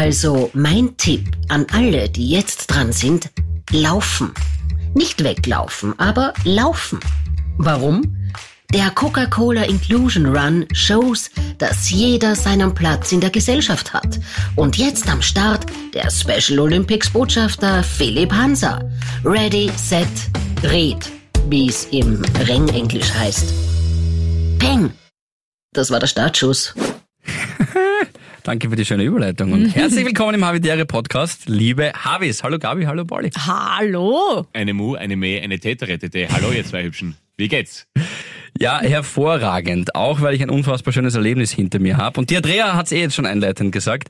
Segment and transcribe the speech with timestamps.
[0.00, 3.28] Also mein Tipp an alle, die jetzt dran sind,
[3.70, 4.32] laufen.
[4.94, 7.00] Nicht weglaufen, aber laufen.
[7.58, 8.16] Warum?
[8.72, 14.18] Der Coca-Cola Inclusion Run shows, dass jeder seinen Platz in der Gesellschaft hat.
[14.56, 18.80] Und jetzt am Start der Special Olympics Botschafter Philipp Hansa.
[19.22, 20.08] Ready, set,
[20.62, 20.96] red,
[21.50, 23.52] wie es im Rengenglisch heißt.
[24.58, 24.92] Peng!
[25.74, 26.74] Das war der Startschuss.
[28.42, 32.42] Danke für die schöne Überleitung und herzlich willkommen im Havidere Podcast, liebe Havis.
[32.42, 33.30] Hallo Gabi, hallo Pauli.
[33.36, 34.46] Hallo.
[34.54, 36.28] Eine Mu, eine Me, eine Teterettete.
[36.30, 37.16] Hallo, ihr zwei Hübschen.
[37.36, 37.86] Wie geht's?
[38.58, 39.94] Ja, hervorragend.
[39.94, 42.18] Auch weil ich ein unfassbar schönes Erlebnis hinter mir habe.
[42.18, 44.08] Und die Andrea hat es eh jetzt schon einleitend gesagt.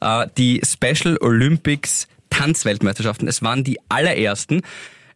[0.00, 4.62] Äh, die Special Olympics Tanzweltmeisterschaften, es waren die allerersten.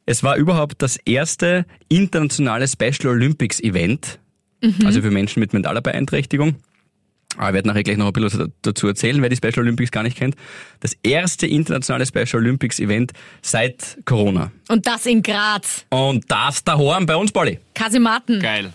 [0.07, 4.19] Es war überhaupt das erste internationale Special Olympics Event,
[4.85, 6.57] also für Menschen mit mentaler Beeinträchtigung.
[7.37, 10.03] Aber ich werde nachher gleich noch ein bisschen dazu erzählen, wer die Special Olympics gar
[10.03, 10.37] nicht kennt.
[10.81, 14.51] Das erste internationale Special Olympics Event seit Corona.
[14.69, 15.85] Und das in Graz.
[15.91, 17.59] Und das daheim bei uns, Pauli.
[17.75, 18.41] Kasematen.
[18.41, 18.73] Geil.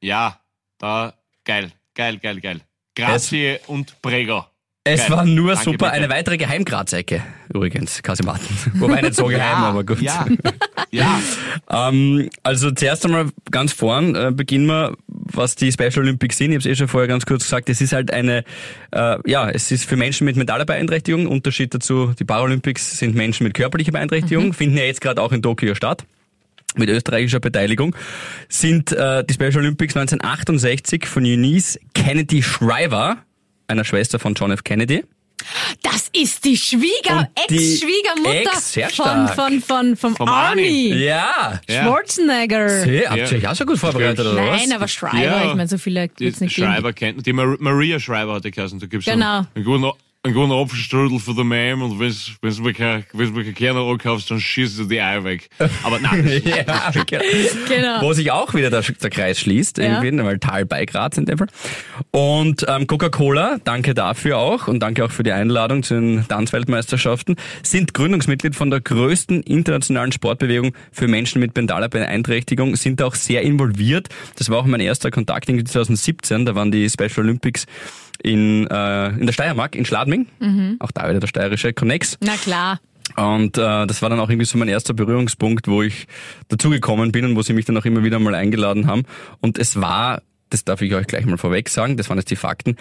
[0.00, 0.38] Ja,
[0.78, 2.60] da, geil, geil, geil, geil.
[2.94, 4.44] Grazie und Prego.
[4.84, 5.10] Es Geil.
[5.10, 5.76] war nur Danke, super.
[5.78, 5.92] bitte.
[5.92, 8.46] Eine weitere Geheimgrazecke, übrigens, Kasematen.
[8.74, 10.00] Wobei nicht so geheim, aber gut.
[10.00, 10.24] Ja,
[10.90, 11.20] ja.
[11.68, 14.96] Ähm, also zuerst einmal ganz vorn äh, beginnen wir,
[15.38, 16.50] was die Special Olympics sind.
[16.50, 17.70] Ich habe es eh schon vorher ganz kurz gesagt.
[17.70, 18.44] Es ist halt eine,
[18.90, 21.26] äh, ja, es ist für Menschen mit mentaler Beeinträchtigung.
[21.26, 25.40] Unterschied dazu, die Paralympics sind Menschen mit körperlicher Beeinträchtigung, finden ja jetzt gerade auch in
[25.40, 26.04] Tokio statt
[26.76, 27.96] mit österreichischer Beteiligung,
[28.48, 33.16] sind äh, die Special Olympics 1968 von Eunice Kennedy Shriver,
[33.68, 34.64] einer Schwester von John F.
[34.64, 35.02] Kennedy.
[35.82, 40.92] Das ist die Schwieger, Ex-Schwiegermutter Ex, von, von, von, vom, Vom Army.
[40.94, 41.60] Ja.
[41.68, 41.82] Ja.
[41.84, 42.84] Schwarzenegger.
[42.84, 44.60] Hey, habt ihr euch auch so gut vorbereitet, oder was?
[44.60, 45.48] Nein, aber Schreiber, Ja.
[45.48, 46.68] ich meine, so viele Die gibt's nicht geben.
[46.72, 48.78] Schreiber kennt, die Mar Maria Schreiber hat die geheißen.
[48.80, 49.38] Da gibt's Genau.
[49.38, 49.90] einen, einen guten,
[50.24, 53.80] einen guten Apfelstrudel für die Mem und wenn's, wenn's mir kein, wenn's mir kein Kerner
[53.82, 55.48] ankaufst, dann schießt du die Eier weg.
[55.84, 57.24] Aber nein, das ist, ja, genau.
[57.68, 58.02] Genau.
[58.02, 60.02] Wo sich auch wieder der, der Kreis schließt, Ja.
[60.02, 61.46] irgendwie, weil Tal bei Graz in dem Fall.
[62.10, 67.36] Und ähm, Coca-Cola, danke dafür auch und danke auch für die Einladung zu den Tanzweltmeisterschaften,
[67.62, 73.42] sind Gründungsmitglied von der größten internationalen Sportbewegung für Menschen mit mentaler Beeinträchtigung, sind auch sehr
[73.42, 74.08] involviert.
[74.36, 77.66] Das war auch mein erster Kontakt in 2017, da waren die Special Olympics
[78.22, 80.26] in, äh, in der Steiermark, in Schladming.
[80.80, 82.18] Auch da wieder der steirische Connex.
[82.20, 82.80] Na klar.
[83.16, 86.06] Und äh, das war dann auch irgendwie so mein erster Berührungspunkt, wo ich
[86.48, 89.04] dazugekommen bin und wo sie mich dann auch immer wieder mal eingeladen haben.
[89.40, 92.36] Und es war, das darf ich euch gleich mal vorweg sagen, das waren jetzt die
[92.36, 92.76] Fakten,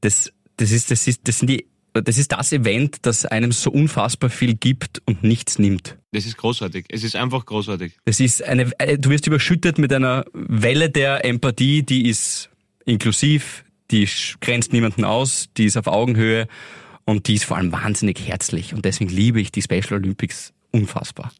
[0.00, 3.70] das, das ist, das ist, das sind die, das ist das Event, das einem so
[3.70, 5.96] unfassbar viel gibt und nichts nimmt.
[6.12, 6.86] das ist großartig.
[6.88, 7.92] Es ist einfach großartig.
[8.04, 12.50] Das ist eine, eine- du wirst überschüttet mit einer Welle der Empathie, die ist
[12.84, 14.08] inklusiv, die
[14.40, 16.48] grenzt niemanden aus, die ist auf Augenhöhe
[17.04, 18.74] und die ist vor allem wahnsinnig herzlich.
[18.74, 21.32] Und deswegen liebe ich die Special Olympics unfassbar.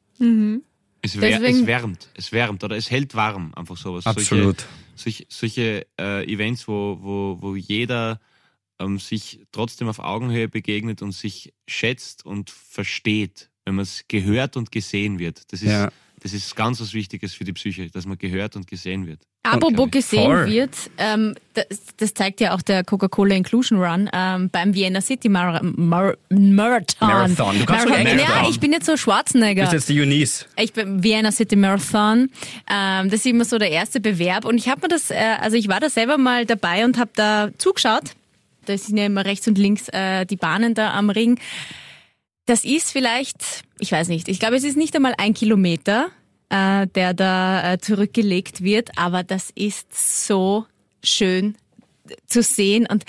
[1.00, 4.06] Es, wär, es wärmt, es wärmt oder es hält warm, einfach sowas.
[4.06, 4.64] Absolut.
[4.96, 8.20] Solche, solche, solche äh, Events, wo, wo, wo jeder
[8.80, 14.56] ähm, sich trotzdem auf Augenhöhe begegnet und sich schätzt und versteht, wenn man es gehört
[14.56, 15.52] und gesehen wird.
[15.52, 15.90] Das ist, Ja.
[16.22, 19.20] Das ist ganz was Wichtiges für die Psyche, dass man gehört und gesehen wird.
[19.44, 20.46] Apropos gesehen Voll.
[20.50, 25.28] wird, ähm, das, das zeigt ja auch der Coca-Cola Inclusion Run ähm, beim Vienna City
[25.28, 27.08] Mar Mar Marathon.
[27.08, 27.58] Marathon.
[27.58, 28.16] Du kannst Marathon.
[28.16, 28.42] Marathon.
[28.42, 29.62] Ja, ich bin jetzt so Schwarzenegger.
[29.62, 30.46] Das ist jetzt die Eunice.
[30.56, 32.30] Ich bin Vienna City Marathon.
[32.70, 34.44] Ähm, das ist immer so der erste Bewerb.
[34.44, 37.10] Und ich habe mir das, äh, also ich war da selber mal dabei und habe
[37.14, 38.12] da zugeschaut.
[38.66, 41.38] Da sind ja immer rechts und links äh, die Bahnen da am Ring.
[42.48, 46.08] Das ist vielleicht, ich weiß nicht, ich glaube, es ist nicht einmal ein Kilometer,
[46.48, 50.64] äh, der da äh, zurückgelegt wird, aber das ist so
[51.04, 51.56] schön
[52.26, 53.04] zu sehen und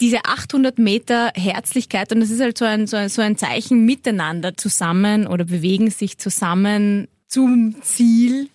[0.00, 3.86] diese 800 Meter Herzlichkeit und das ist halt so ein, so ein, so ein Zeichen
[3.86, 8.48] miteinander zusammen oder bewegen sich zusammen zum Ziel.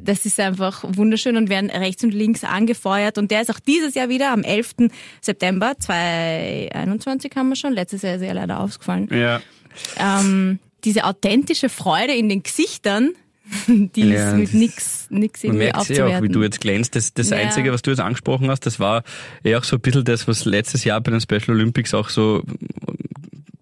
[0.00, 3.94] Das ist einfach wunderschön und werden rechts und links angefeuert und der ist auch dieses
[3.94, 4.74] Jahr wieder am 11.
[5.20, 9.08] September 2021 haben wir schon, letztes Jahr ist er leider ausgefallen.
[9.12, 9.40] Ja.
[9.98, 13.10] Ähm, diese authentische Freude in den Gesichtern,
[13.66, 16.60] die Ja, ist mit das- nix, nix Man irgendwie merkt eh auch, wie du jetzt
[16.60, 16.94] glänzt.
[16.94, 17.38] Das, das Ja.
[17.38, 19.02] Einzige, was du jetzt angesprochen hast, das war
[19.44, 22.42] eh auch so ein bisschen das, was letztes Jahr bei den Special Olympics auch so
[22.46, 22.58] ein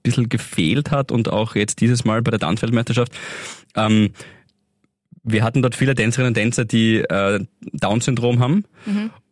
[0.03, 3.13] bisschen gefehlt hat und auch jetzt dieses Mal bei der Tanzweltmeisterschaft.
[3.75, 4.11] Ähm,
[5.27, 7.41] wir hatten dort viele Tänzerinnen und Tänzer, die äh,
[7.73, 8.65] Down-Syndrom haben.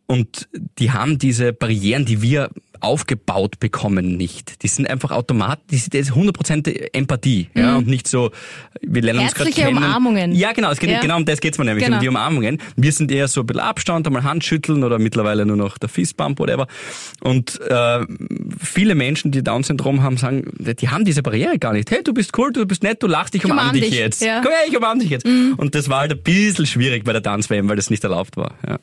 [0.07, 0.47] Und
[0.79, 2.49] die haben diese Barrieren, die wir
[2.81, 4.61] aufgebaut bekommen nicht.
[4.61, 8.29] Die sind einfach automatisch, das ist 100% Empathie, ja, und nicht so,
[8.81, 9.77] wir lernen uns gerade Herzliche kennen.
[9.83, 10.31] Umarmungen.
[10.33, 10.99] Ja, genau, es geht, Ja.
[10.99, 11.97] genau um das geht's mir nämlich, Genau.
[11.97, 12.59] um die Umarmungen.
[12.75, 16.37] Wir sind eher so ein bisschen Abstand, einmal Handschütteln oder mittlerweile nur noch der Fistbump,
[16.37, 16.67] whatever.
[17.21, 18.05] Und äh,
[18.61, 21.89] viele Menschen, die Down-Syndrom haben, sagen, die haben diese Barriere gar nicht.
[21.89, 24.21] Hey, du bist cool, du bist nett, du lachst, ich umarm umarm dich dich, jetzt.
[24.21, 24.41] ja.
[24.41, 24.43] Mhm.
[24.43, 25.25] Komm her, ich umarm dich jetzt.
[25.25, 28.53] Und das war halt ein bisschen schwierig bei der Tanz-WM, weil das nicht erlaubt war.
[28.67, 28.77] Ja.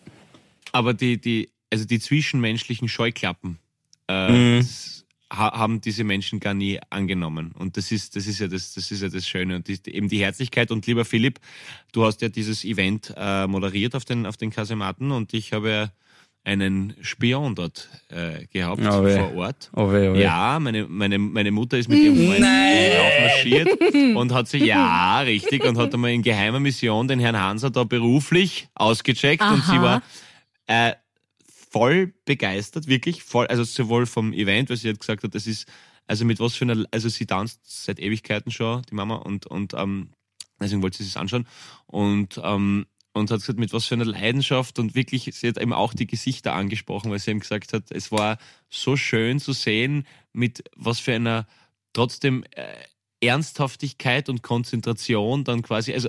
[0.73, 3.59] Aber die, die, also die zwischenmenschlichen Scheuklappen
[4.09, 4.67] äh, Mhm.
[5.33, 7.53] ha haben diese Menschen gar nie angenommen.
[7.59, 9.57] Und das ist, das ist ja das, das ist ja das Schöne.
[9.57, 10.71] Und die, eben die Herzlichkeit.
[10.71, 11.39] Und lieber Philipp,
[11.93, 15.71] du hast ja dieses Event äh, moderiert auf den, auf den Kasematen und ich habe
[15.71, 15.93] ja
[16.45, 19.17] einen Spion dort äh, gehabt Oh weh.
[19.17, 19.71] vor Ort.
[19.77, 20.23] Oh weh, oh weh.
[20.23, 23.69] Ja, meine, meine, meine Mutter ist mit ihrem Freund aufmarschiert
[24.17, 27.85] und hat sich, ja, richtig, und hat einmal in geheimer Mission den Herrn Hanser da
[27.85, 29.83] beruflich ausgecheckt und sie Aha.
[29.83, 30.03] war
[30.67, 30.95] äh,
[31.71, 35.67] voll begeistert, wirklich voll, also sowohl vom Event, weil sie hat gesagt hat, das ist,
[36.07, 39.75] also mit was für einer, also sie tanzt seit Ewigkeiten schon, die Mama, und, und
[39.75, 40.11] ähm,
[40.61, 41.47] deswegen wollte sie es anschauen.
[41.87, 45.73] Und ähm, und hat gesagt, mit was für einer Leidenschaft und wirklich, sie hat eben
[45.73, 48.39] auch die Gesichter angesprochen, weil sie eben gesagt hat, es war
[48.71, 51.47] so schön zu sehen, mit was für einer
[51.93, 52.73] trotzdem äh,
[53.21, 56.09] Ernsthaftigkeit und Konzentration dann quasi, also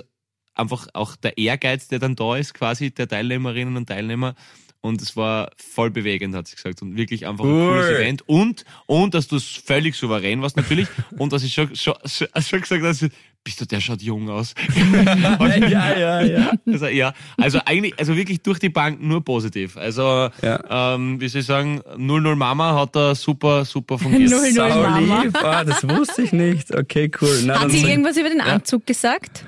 [0.54, 4.34] einfach auch der Ehrgeiz, der dann da ist, quasi der Teilnehmerinnen und Teilnehmer.
[4.80, 6.82] Und es war voll bewegend, hat sie gesagt.
[6.82, 7.68] Und wirklich einfach ein Cool.
[7.70, 8.22] cooles Event.
[8.28, 10.88] Und, und dass du es völlig souverän warst natürlich.
[11.18, 13.10] und dass ich schon, schon, schon, schon gesagt habe,
[13.42, 14.54] bist du, der schaut jung aus.
[15.68, 16.52] ja, ja, ja.
[16.66, 19.76] Also ja, also eigentlich, also wirklich durch die Bank nur positiv.
[19.78, 20.94] Also Ja.
[20.94, 24.30] ähm, wie soll ich sagen, 00 Mama hat da super, super fungiert.
[24.30, 25.22] 00 Sau Mama.
[25.22, 25.36] lieb.
[25.42, 26.74] Ah, das wusste ich nicht.
[26.74, 27.40] Okay, cool.
[27.44, 29.44] Na, Hat sie irgendwas über den Anzug gesagt?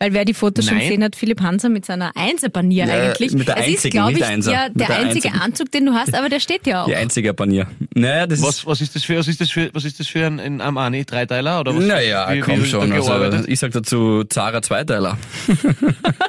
[0.00, 0.86] Weil wer die Fotos schon Nein.
[0.86, 3.32] gesehen hat, Philipp Hanser mit seiner Einserpanier Ja, eigentlich.
[3.32, 4.52] mit der es ist, einzigen, glaube nicht ich, Einser.
[4.52, 5.40] ja, der der einzige einzigen.
[5.40, 6.86] Anzug, den du hast, aber der steht ja auch.
[6.86, 7.66] Die einzige Panier.
[7.94, 10.24] Naja, das Was, was ist das für, was ist das für, was ist das für
[10.26, 11.84] ein, ein Armani Dreiteiler oder was?
[11.84, 12.92] Naja, wie- wie komm wird schon.
[12.92, 15.18] Also, ich sag dazu Zara Zweiteiler.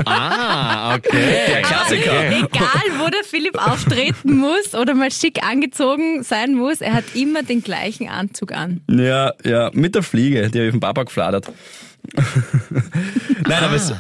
[0.06, 1.10] ah, okay.
[1.50, 2.12] Der Klassiker.
[2.12, 7.04] Aber egal, wo der Philipp auftreten muss oder mal schick angezogen sein muss, er hat
[7.16, 8.82] immer den gleichen Anzug an.
[8.90, 11.52] Ja, ja, mit der Fliege, die habe ich vom Papa gefladert.
[13.48, 13.94] Nein, aber es,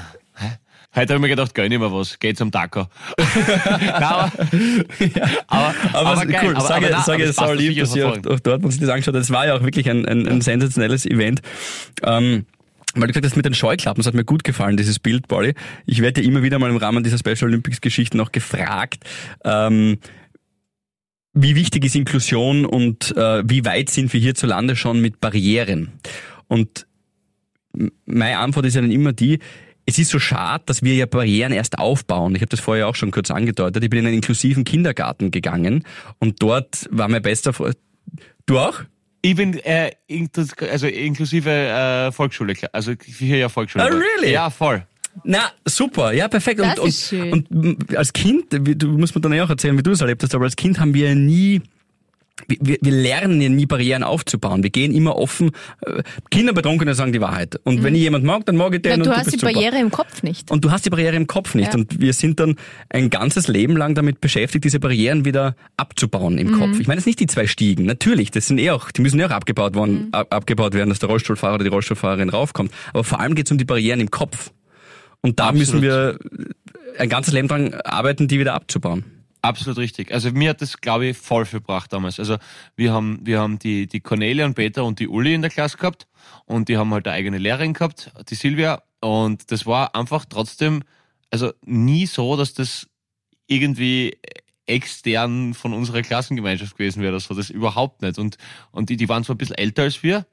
[0.95, 2.87] Heute habe ich mir gedacht, gönn ich mir was, geht zum Taco.
[3.17, 4.31] Nein, aber,
[5.47, 6.41] aber, aber, aber geil.
[6.43, 8.63] cool, aber, sage, aber, nein, sage aber es sau lieb, dass ihr auch, auch dort
[8.65, 9.21] uns das angeschaut habt.
[9.21, 11.41] Das war ja auch wirklich ein, ein, ein sensationelles Event.
[12.01, 12.47] Ähm,
[12.95, 15.53] weil du gesagt hast mit den Scheuklappen, das hat mir gut gefallen, dieses Bild, Pauli.
[15.85, 19.03] Ich werde ja immer wieder mal im Rahmen dieser Special Olympics Geschichten auch gefragt,
[19.43, 19.99] ähm,
[21.33, 25.91] wie wichtig ist Inklusion und äh, wie weit sind wir hierzulande schon mit Barrieren?
[26.47, 26.87] Und
[28.05, 29.39] meine Antwort ist ja dann immer die,
[29.85, 32.35] es ist so schade, dass wir ja Barrieren erst aufbauen.
[32.35, 33.83] Ich habe das vorher auch schon kurz angedeutet.
[33.83, 35.83] Ich bin in einen inklusiven Kindergarten gegangen
[36.19, 37.75] und dort war mein bester Freund.
[38.45, 38.81] Du auch?
[39.21, 42.69] Ich bin äh, inklu- also inklusive äh, Volksschule, klar.
[42.73, 43.83] also hier ja Volksschule.
[43.83, 44.31] Ah, really?
[44.31, 44.85] Ja, voll.
[45.23, 46.59] Na, super, ja, perfekt.
[46.59, 47.45] Das und, ist und, schön.
[47.49, 50.23] und als Kind, wie- du musst mir dann ja auch erzählen, wie du es erlebt
[50.23, 51.61] hast, aber als Kind haben wir ja nie,
[52.47, 54.63] wir, wir lernen ja nie Barrieren aufzubauen.
[54.63, 55.51] Wir gehen immer offen,
[55.85, 56.01] äh,
[56.31, 57.59] Kinder Betrunkene sagen die Wahrheit.
[57.63, 59.39] Und wenn ich jemand mag, dann mag ich den und du du hast bist die
[59.39, 59.53] super.
[59.53, 60.51] Barriere im Kopf nicht.
[60.51, 61.73] Und du hast die Barriere im Kopf nicht.
[61.73, 61.79] Ja.
[61.79, 62.55] Und wir sind dann
[62.89, 66.59] ein ganzes Leben lang damit beschäftigt, diese Barrieren wieder abzubauen im Mhm.
[66.59, 66.79] Kopf.
[66.79, 67.85] Ich meine, es nicht die zwei Stiegen.
[67.85, 70.07] Natürlich, das sind eh auch, die müssen ja auch abgebaut, worden, Mhm.
[70.13, 72.71] ab, abgebaut werden, dass der Rollstuhlfahrer oder die Rollstuhlfahrerin raufkommt.
[72.93, 74.51] Aber vor allem geht es um die Barrieren im Kopf.
[75.21, 75.83] Und da müssen Absolut.
[75.83, 76.19] wir
[76.97, 79.03] ein ganzes Leben dran arbeiten, die wieder abzubauen.
[79.41, 80.11] Absolut richtig.
[80.11, 82.19] Also mir hat das, glaube ich, voll viel gebracht damals.
[82.19, 82.37] Also
[82.75, 85.77] wir haben, wir haben die, die Cornelia und Peter und die Uli in der Klasse
[85.77, 86.07] gehabt
[86.45, 88.83] und die haben halt eine eigene Lehrerin gehabt, die Silvia.
[88.99, 90.83] Und das war einfach trotzdem,
[91.31, 92.87] also nie so, dass das
[93.47, 94.17] irgendwie
[94.69, 97.33] extern von unserer Klassengemeinschaft gewesen wäre oder so.
[97.33, 98.17] Das überhaupt nicht.
[98.17, 98.37] Und,
[98.71, 100.25] und die, die waren zwar ein bisschen älter als wir,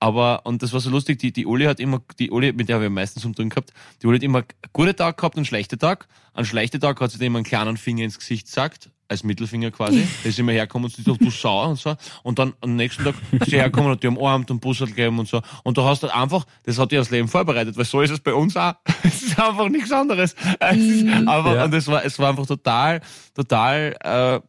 [0.00, 2.76] aber, und das war so lustig, die, die Uli hat immer, die Uli, mit der
[2.76, 5.44] habe ich am meisten zum tun gehabt, die Uli hat immer gute Tag gehabt und
[5.44, 6.06] schlechte Tag.
[6.34, 10.06] An schlechte Tag hat sie immer einen kleinen Finger ins Gesicht gesagt, als Mittelfinger quasi.
[10.22, 11.96] Der ist immer hergekommen und sie sagt, du Sau und so.
[12.22, 15.28] Und dann am nächsten Tag ist sie hergekommen und die umarmt und Bussel gegeben und
[15.28, 15.40] so.
[15.64, 18.20] Und du hast halt einfach, das hat dir das Leben vorbereitet, weil so ist es
[18.20, 18.74] bei uns auch.
[19.02, 20.34] Es ist einfach nichts anderes.
[20.60, 21.64] Es ist einfach, Ja.
[21.64, 23.00] und es war, es war einfach total,
[23.34, 24.40] total, äh,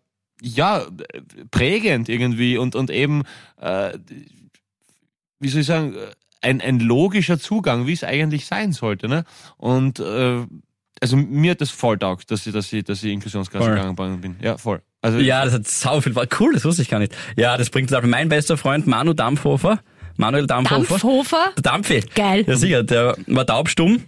[0.42, 0.86] ja,
[1.52, 3.24] prägend irgendwie und, und eben,
[3.60, 3.98] äh,
[5.40, 5.96] wie soll ich sagen,
[6.42, 9.08] ein, ein logischer Zugang, wie es eigentlich sein sollte.
[9.10, 9.26] Ne?
[9.58, 10.46] Und äh,
[11.02, 13.76] also mir hat das voll taugt, dass ich, dass ich, dass ich Inklusionsklasse Voll.
[13.76, 14.36] gegangen bin.
[14.42, 14.82] Ja, voll.
[15.02, 17.16] Also Ja, das hat sau viel, war cool, das wusste ich gar nicht.
[17.38, 18.08] Ja, das bringt total.
[18.08, 19.80] Mein bester Freund Manu Dampfhofer,
[20.18, 20.88] Manuel Dampfhofer.
[20.90, 21.52] Dampfhofer?
[21.56, 22.04] Der Dampfi.
[22.16, 22.44] Geil.
[22.48, 24.04] Ja, sicher, der war taubstumm.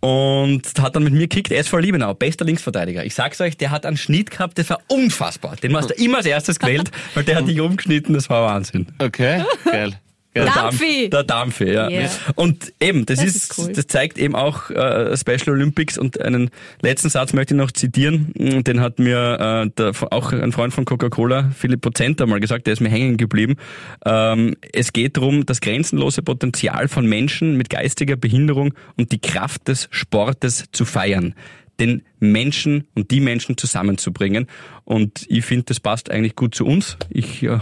[0.00, 3.04] und hat dann mit mir gekickt, SV Liebenau, bester Linksverteidiger.
[3.04, 5.56] Ich sag's euch, der hat einen Schnitt gehabt, das war unfassbar.
[5.56, 8.86] Den hast du immer als erstes gewählt, weil der hat dich umgeschnitten, das war Wahnsinn.
[8.98, 9.98] Okay, geil.
[10.34, 11.10] Der Dampfi.
[11.10, 11.88] Der Dampfi, ja.
[11.88, 12.10] Yeah.
[12.34, 13.72] Und eben, das, Das ist, ist cool.
[13.72, 16.50] das zeigt eben auch äh, Special Olympics und einen
[16.82, 18.32] letzten Satz möchte ich noch zitieren.
[18.34, 22.72] Den hat mir äh, der, auch ein Freund von Coca-Cola, Philipp Pozenta, mal gesagt, der
[22.72, 23.56] ist mir hängen geblieben.
[24.04, 29.68] Ähm, es geht darum, das grenzenlose Potenzial von Menschen mit geistiger Behinderung und die Kraft
[29.68, 31.34] des Sportes zu feiern
[31.80, 34.46] den Menschen und die Menschen zusammenzubringen.
[34.84, 36.96] Und ich finde, das passt eigentlich gut zu uns.
[37.10, 37.58] Ich äh,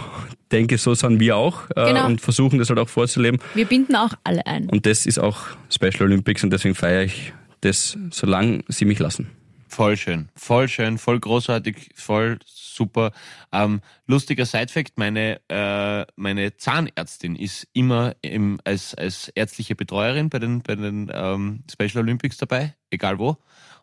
[0.51, 2.07] denke, so sind wir auch äh, Genau.
[2.07, 3.41] und versuchen das halt auch vorzuleben.
[3.55, 4.69] Wir binden auch alle ein.
[4.69, 5.39] Und das ist auch
[5.71, 9.31] Special Olympics und deswegen feiere ich das, solange sie mich lassen.
[9.69, 13.13] Voll schön, voll schön, voll großartig, voll super.
[13.53, 20.41] Ähm, lustiger Sidefact, meine, äh, meine Zahnärztin ist immer im, als, als ärztliche Betreuerin bei
[20.41, 23.39] den, bei den ähm, Special Olympics dabei, egal wo.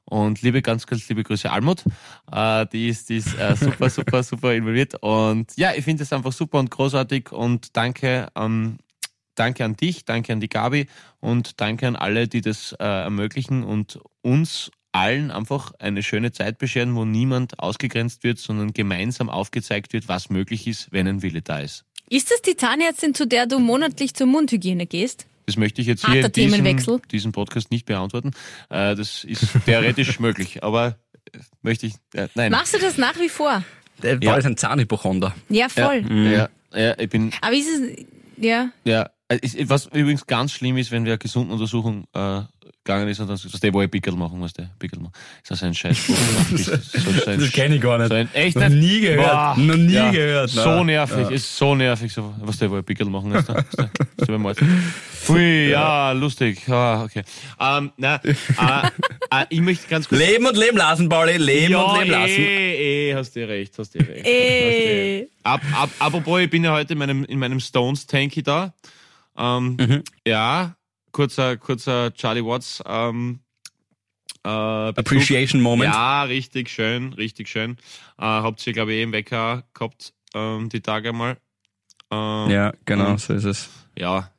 [0.10, 1.84] Und liebe, ganz, ganz liebe Grüße Almut.
[2.32, 4.96] Äh, die ist, die ist äh, super, super, super involviert.
[5.02, 8.78] Und ja, ich finde es einfach super und großartig und danke ähm,
[9.40, 10.88] danke an dich, danke an die Gabi
[11.20, 16.58] und danke an alle, die das äh, ermöglichen und uns allen einfach eine schöne Zeit
[16.58, 21.42] bescheren, wo niemand ausgegrenzt wird, sondern gemeinsam aufgezeigt wird, was möglich ist, wenn ein Wille
[21.42, 21.86] da ist.
[22.10, 25.28] Ist das die Zahnärztin, zu der du monatlich zur Mundhygiene gehst?
[25.50, 28.34] Das möchte ich jetzt Harter hier in diesem, diesem Podcast nicht beantworten.
[28.70, 31.00] Äh, das ist theoretisch möglich, aber
[31.34, 32.52] äh, möchte ich, äh, nein.
[32.52, 33.64] Machst du das nach wie vor?
[34.04, 34.30] Der Ja.
[34.32, 35.34] war ist ein Zahnhypochonder.
[35.50, 36.06] Ja, ja, voll.
[36.08, 38.06] ja, ja, ich bin, Aber ist es,
[38.38, 42.42] ja, ja, äh, was übrigens ganz schlimm ist, wenn wir eine gesunde Untersuchung äh,
[42.84, 45.14] gegangen ist und dann das der wollte Pickel machen, was der Pickel machen.
[45.44, 45.98] Ist das ein Scheiß?
[46.52, 48.08] das, so, so Das kenne ich gar nicht.
[48.10, 49.58] So ein, echt Noch nie gehört.
[49.58, 50.84] Noch nie gehört, So na.
[50.84, 53.48] nervig, ist so nervig, so, was der wohl Pickel machen ist.
[53.50, 54.62] Da, ist Arzt.
[55.22, 56.68] Pfui, ja, lustig.
[56.70, 57.24] Ah, okay.
[57.60, 58.30] Ähm, na, äh,
[59.32, 60.20] äh, ich möchte ganz kurz.
[60.22, 61.38] Leben und leben lassen, Pauli.
[61.38, 62.40] Leben ja, und leben lassen.
[62.40, 64.26] eh, eh, hast du recht, hast du recht.
[64.26, 65.30] Ey.
[65.44, 68.74] Ab, ab, apropos, ich bin ja heute in meinem, in meinem Stones-Tanky da.
[69.38, 70.04] Ähm, Mhm.
[70.26, 70.76] Ja,
[71.12, 73.40] kurzer, kurzer Charlie Watts ähm,
[74.44, 74.50] äh.
[74.50, 75.94] Appreciation Moment.
[75.94, 77.74] Ja, richtig schön, richtig schön.
[78.18, 81.38] Äh, habt ihr, glaube ich, eh im Wecker gehabt, ähm, die Tage mal.
[82.12, 83.70] Ähm, Ja, genau, so ist es.
[83.98, 84.32] Ja.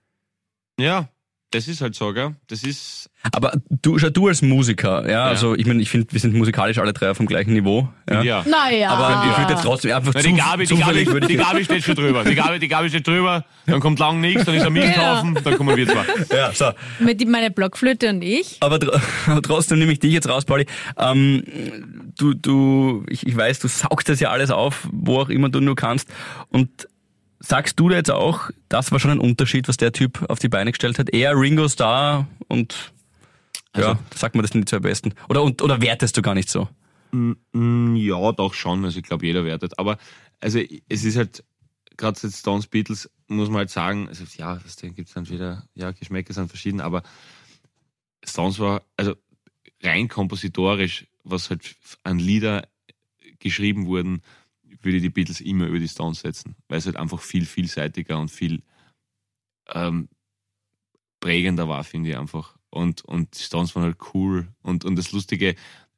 [0.78, 1.08] Ja,
[1.50, 2.34] das ist halt so, gell?
[2.48, 3.10] Das ist.
[3.32, 6.78] Aber du, schau, du als Musiker, ja, also ich meine, ich finde, wir sind musikalisch
[6.78, 7.88] alle drei auf dem gleichen Niveau.
[8.08, 8.22] Ja.
[8.22, 8.44] Ja.
[8.48, 8.90] naja.
[8.90, 11.40] Aber ich würde jetzt trotzdem einfach Na, zu, die Gabi, die Gabi, würde die ich
[11.40, 12.24] Gabi steht schon drüber.
[12.24, 15.56] Die Gabi, die Gabi steht drüber, dann kommt lang nichts, dann ist ein Misthaufen, dann
[15.56, 16.04] kommen wir zwei.
[16.34, 16.70] ja, so.
[16.98, 18.56] Mit meine Blockflöte und ich.
[18.60, 20.66] Aber, tr- aber trotzdem nehme ich dich jetzt raus, Pauli.
[20.96, 21.42] Ähm,
[22.16, 25.60] du, du, ich, ich weiß, du saugst das ja alles auf, wo auch immer du
[25.60, 26.08] nur kannst.
[26.48, 26.88] Und
[27.40, 30.48] sagst du da jetzt auch, das war schon ein Unterschied, was der Typ auf die
[30.48, 31.10] Beine gestellt hat?
[31.10, 32.92] Er, Ringo Starr und
[33.76, 35.14] ja, sag mal, das sind die zwei Besten.
[35.28, 36.68] Oder, und, oder wertest du gar nicht so?
[37.12, 38.84] Mm, Ja, doch schon.
[38.84, 39.78] Also ich glaube, jeder wertet.
[39.78, 39.98] Aber
[40.40, 41.44] also es ist halt,
[41.96, 45.64] gerade jetzt Stones Beatles, muss man halt sagen, also ja, das gibt es dann wieder,
[45.74, 47.02] ja, Geschmäcker sind verschieden, aber
[48.24, 49.14] Stones war, also
[49.82, 52.66] rein kompositorisch, was halt an Lieder
[53.38, 54.22] geschrieben wurden,
[54.82, 58.18] würde ich die Beatles immer über die Stones setzen, weil es halt einfach viel vielseitiger
[58.18, 58.62] und viel
[59.68, 60.08] ähm,
[61.20, 62.56] prägender war, finde ich einfach.
[62.70, 64.48] Und, und die Stones waren halt cool.
[64.62, 65.54] Und, und das Lustige,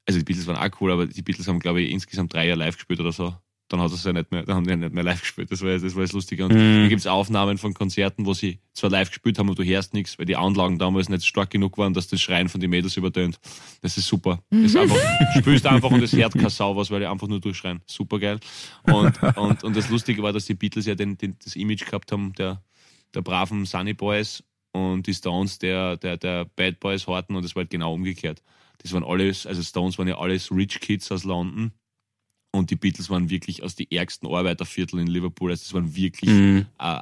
[0.06, 2.58] also die Beatles waren auch cool, aber die Beatles haben, glaube ich, insgesamt drei Jahre
[2.58, 3.34] live gespielt oder so.
[3.72, 5.50] Dann hat es ja nicht mehr, dann haben die ja nicht mehr live gespielt.
[5.50, 6.44] Das war, das war das Lustige.
[6.44, 6.82] Und Mhm.
[6.82, 9.94] da gibt es Aufnahmen von Konzerten, wo sie zwar live gespielt haben und du hörst
[9.94, 12.98] nichts, weil die Anlagen damals nicht stark genug waren, dass das Schreien von den Mädels
[12.98, 13.40] übertönt.
[13.80, 14.42] Das ist super.
[14.50, 14.96] Das ist einfach,
[15.38, 17.80] spielst einfach und es hört keine Sau was, weil die einfach nur durchschreien.
[17.86, 18.38] Super geil.
[18.82, 22.12] Und, und, und das Lustige war, dass die Beatles ja den, den, das Image gehabt
[22.12, 22.62] haben, der,
[23.14, 27.54] der braven Sunny Boys und die Stones der, der, der Bad Boys Horten und es
[27.56, 28.42] war halt genau umgekehrt.
[28.82, 31.72] Das waren alles, also Stones waren ja alles Rich Kids aus London
[32.52, 35.50] und die Beatles waren wirklich aus die ärgsten Arbeiterviertel in Liverpool.
[35.50, 36.66] Also das waren wirklich Mhm.
[36.78, 37.00] äh,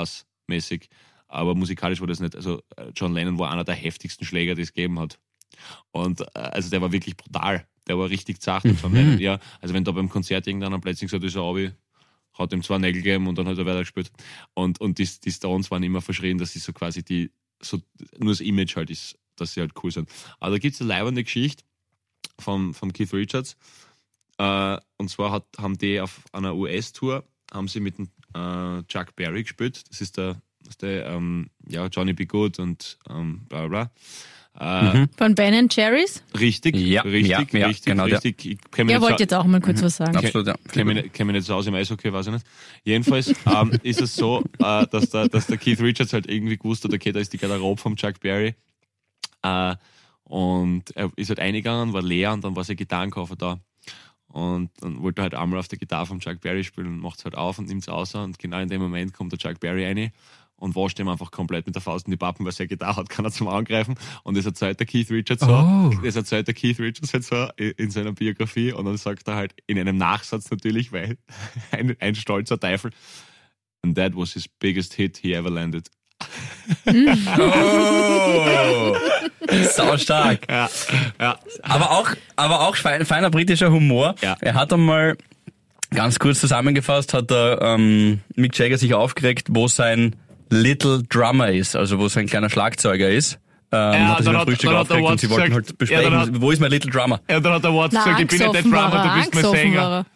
[0.00, 0.88] Underclass-mäßig.
[1.28, 2.34] Aber musikalisch war das nicht.
[2.36, 5.18] Also äh, John Lennon war einer der heftigsten Schläger, die es gegeben hat.
[5.90, 7.66] Und äh, also der war wirklich brutal.
[7.88, 9.18] Der war richtig zart, der John Lennon.
[9.18, 11.72] Ja, also wenn da beim Konzert irgendwann am plötzlich gesagt ist, er Abi,
[12.34, 14.10] hat ihm zwei Nägel gegeben und dann hat er weiter gespielt.
[14.54, 17.80] Und, und die, die Stones waren immer verschrien, dass sie so quasi die, so
[18.18, 20.08] nur das Image halt ist, dass sie halt cool sind.
[20.38, 21.64] Aber da gibt es eine leibende Geschichte
[22.38, 23.56] vom, vom Keith Richards.
[24.38, 29.14] Äh, und zwar hat, haben die auf einer US-Tour, haben sie mit dem äh, Chuck
[29.16, 29.82] Berry gespielt.
[29.90, 32.26] Das ist der, das ist der ähm, ja, Johnny B.
[32.26, 33.90] Good und ähm, bla bla bla.
[34.58, 36.22] Äh, Von Ben Jerry's?
[36.38, 38.24] Richtig, Ja, richtig, ja, ja, richtig, genau der.
[38.24, 38.52] richtig.
[38.52, 40.16] Ich kenn mich Ihr wollt so- jetzt auch mal kurz was sagen.
[40.16, 40.54] Absolut, ja.
[40.72, 42.46] kenne mich, nicht- kenn mich nicht so aus im Eishockey, weiß ich nicht.
[42.82, 46.84] Jedenfalls ähm, ist es so, äh, dass, der, dass der Keith Richards halt irgendwie gewusst
[46.84, 48.54] hat, okay, da ist die Garderobe vom Chuck Berry.
[49.42, 49.76] Äh,
[50.24, 53.60] Und er ist halt eingegangen, war leer und dann war sein Gitarrenkoffer da.
[54.36, 57.18] Und dann wollte er halt einmal auf der Gitarre von Chuck Berry spielen und macht
[57.20, 58.14] es halt auf und nimmt es aus.
[58.14, 60.10] Und genau in dem Moment kommt der Chuck Berry rein
[60.56, 63.08] und wascht ihm einfach komplett mit der Faust in die Pappen, weil er Gitarre hat,
[63.08, 63.94] kann er zum Angreifen.
[64.24, 65.90] Und das erzählt der Keith Richards so, Oh.
[66.04, 69.54] das erzählt der Keith Richards halt so in seiner Biografie und dann sagt er halt
[69.66, 71.16] in einem Nachsatz natürlich, weil
[71.70, 72.90] ein, ein stolzer Teufel,
[73.82, 75.88] and that was his biggest hit he ever landed.
[77.38, 78.96] Oh,
[79.72, 80.40] sau stark.
[80.48, 80.68] Ja,
[81.20, 81.38] ja.
[81.62, 84.14] Aber auch, aber auch fein, feiner britischer Humor.
[84.22, 84.36] Ja.
[84.40, 85.16] Er hat einmal,
[85.94, 90.16] ganz kurz zusammengefasst, hat er ähm, Mick Jagger sich aufgeregt, wo sein
[90.50, 93.38] Little Drummer ist, also wo sein kleiner Schlagzeuger ist.
[93.72, 95.42] Ähm, Ja, hat er sich dann beim Frühstück dann hat der aufgeregt und sie wollten
[95.48, 97.20] gesagt- halt ja, besprechen, dann hat- wo ist mein Little Drummer?
[97.28, 99.44] Ja, dann hat der Watts gesagt, ich bin nicht der Drummer, er, du bist mein
[99.52, 100.06] Sänger.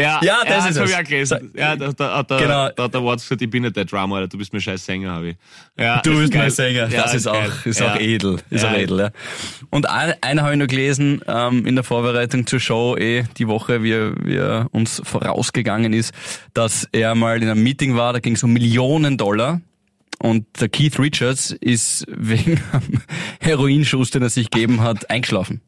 [0.00, 1.52] Ja, Ja, das ist das habe ich auch gelesen.
[1.56, 2.68] Ja, da, da, hat der, Genau.
[2.70, 4.84] da hat der Watts gesagt, ich bin nicht der Drummer, Alter, du bist mein scheiß
[4.84, 5.36] Sänger, habe ich.
[5.78, 6.42] Ja, Du ist bist geil.
[6.42, 6.88] mein Sänger.
[6.88, 7.48] Ja, das ist, geil.
[7.62, 7.92] auch, ist ja.
[7.94, 8.38] auch edel.
[8.50, 8.70] Ist Ja.
[8.72, 9.10] auch edel, ja.
[9.70, 13.46] Und ein, einer habe ich noch gelesen ähm, in der Vorbereitung zur Show, eh die
[13.46, 16.12] Woche, wie, er- wie er uns vorausgegangen ist,
[16.54, 19.60] dass er mal in einem Meeting war, da ging es um Millionen Dollar.
[20.18, 23.00] Und der Keith Richards ist wegen einem
[23.40, 25.60] Heroinschuss, den er sich gegeben hat, eingeschlafen.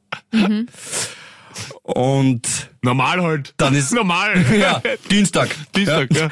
[1.83, 3.55] Und Normal halt.
[3.57, 4.45] Dann ist- normal.
[4.59, 5.55] ja, Dienstag.
[5.75, 6.29] Dienstag, ja.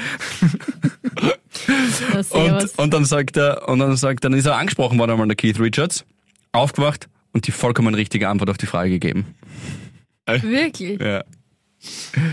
[1.21, 1.33] Ja,
[2.31, 5.37] Und, und dann sagt er, und dann sagt, dann ist er angesprochen worden einmal der
[5.37, 6.05] Keith Richards,
[6.53, 9.35] aufgewacht und die vollkommen richtige Antwort auf die Frage gegeben.
[10.27, 11.01] Wirklich?
[11.01, 11.25] Ja.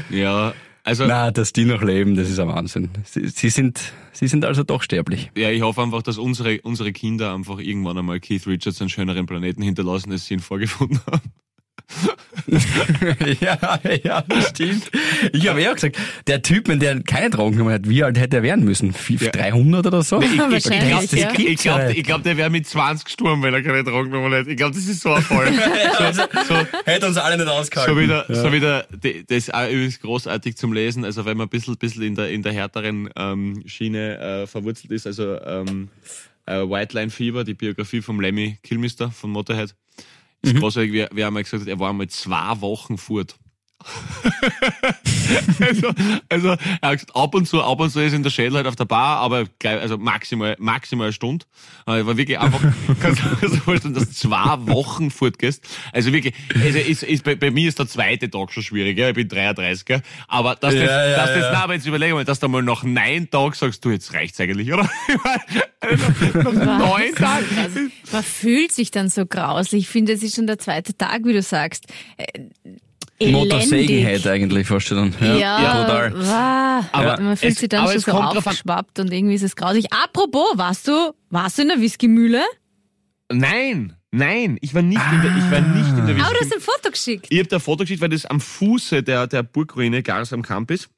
[0.10, 2.90] Ja, also, Na, dass die noch leben, das ist ein Wahnsinn.
[3.06, 5.30] Sie, sie sind, sie sind also doch sterblich.
[5.38, 9.26] ja, ich hoffe einfach, dass unsere, unsere Kinder einfach irgendwann einmal Keith Richards einen schöneren
[9.28, 11.22] Planeten hinterlassen, als sie ihn vorgefunden haben.
[13.42, 14.90] ja, ja, das stimmt.
[15.34, 18.18] Ich habe ja auch gesagt, der Typ, wenn der keine Drogen genommen hat, wie alt
[18.20, 18.94] hätte er werden müssen?
[18.94, 19.32] Vier- Ja.
[19.32, 20.22] 300 oder so?
[20.22, 21.32] Ich, ich, Wahrscheinlich, ich, ja.
[21.34, 24.34] ich, ich glaube, ich glaub, der wäre mit 20 gestorben, wenn er keine Drogen genommen
[24.34, 24.50] hätte.
[24.52, 25.52] Ich glaube, das ist so ein Fall.
[26.14, 26.56] so, so,
[26.86, 27.94] Hätte uns alle nicht ausgehalten.
[27.96, 31.06] So wieder, so wieder, das ist auch übrigens großartig zum Lesen.
[31.06, 34.92] Also wenn man ein bisschen, bisschen in der, in der härteren ähm, Schiene äh, verwurzelt
[34.92, 35.90] ist, also ähm,
[36.46, 39.76] äh, White Line Fever, die Biografie vom Lemmy Kilmister von Motorhead,
[40.42, 43.36] ist großartig, wie, wie er mal gesagt hat, er war einmal zwei Wochen fort.
[45.60, 45.94] also,
[46.30, 46.48] also,
[46.82, 48.76] er hat gesagt, ab und zu, ab und zu ist in der Schädel halt auf
[48.76, 51.46] der Bar, aber gleich, also maximal, maximal eine Stunde.
[51.86, 52.60] Aber er war wirklich einfach,
[53.02, 55.64] kannst du dir so vorstellen, dass du zwei Wochen fortgehst.
[55.92, 59.10] Also wirklich, also ist, ist, bei, bei mir ist der zweite Tag schon schwierig, ja.
[59.10, 60.02] ich bin 33, gell?
[60.28, 61.52] aber dass das, Ja, ja, dass das, ja.
[61.54, 64.40] na, aber jetzt überlege mal, dass du mal nach neun Tagen sagst, du, jetzt reicht's
[64.40, 64.90] eigentlich, oder?
[65.80, 67.92] also, nach neun Tagen.
[68.12, 69.84] Man fühlt sich dann so grauslich.
[69.84, 71.88] Ich finde, es ist schon der zweite Tag, wie du sagst.
[73.30, 74.28] Motorsägenhead elendig.
[74.32, 75.14] eigentlich Vorstellung.
[75.22, 76.14] Ja, Ja, total.
[76.14, 76.86] wow.
[76.92, 79.86] Aber man fühlt es- sich dann aber schon so aufgeschwappt und irgendwie ist es grausig.
[79.92, 82.42] Apropos, warst du, warst du in der Whiskymühle?
[83.32, 86.46] Nein, nein, ich war nicht in der, ich war nicht in der Ah, du Whisky-
[86.46, 87.28] hast ein Foto geschickt.
[87.30, 90.42] Ich habe da ein Foto geschickt, weil das am Fuße der, der Burgruine Gars am
[90.42, 90.90] Camp ist.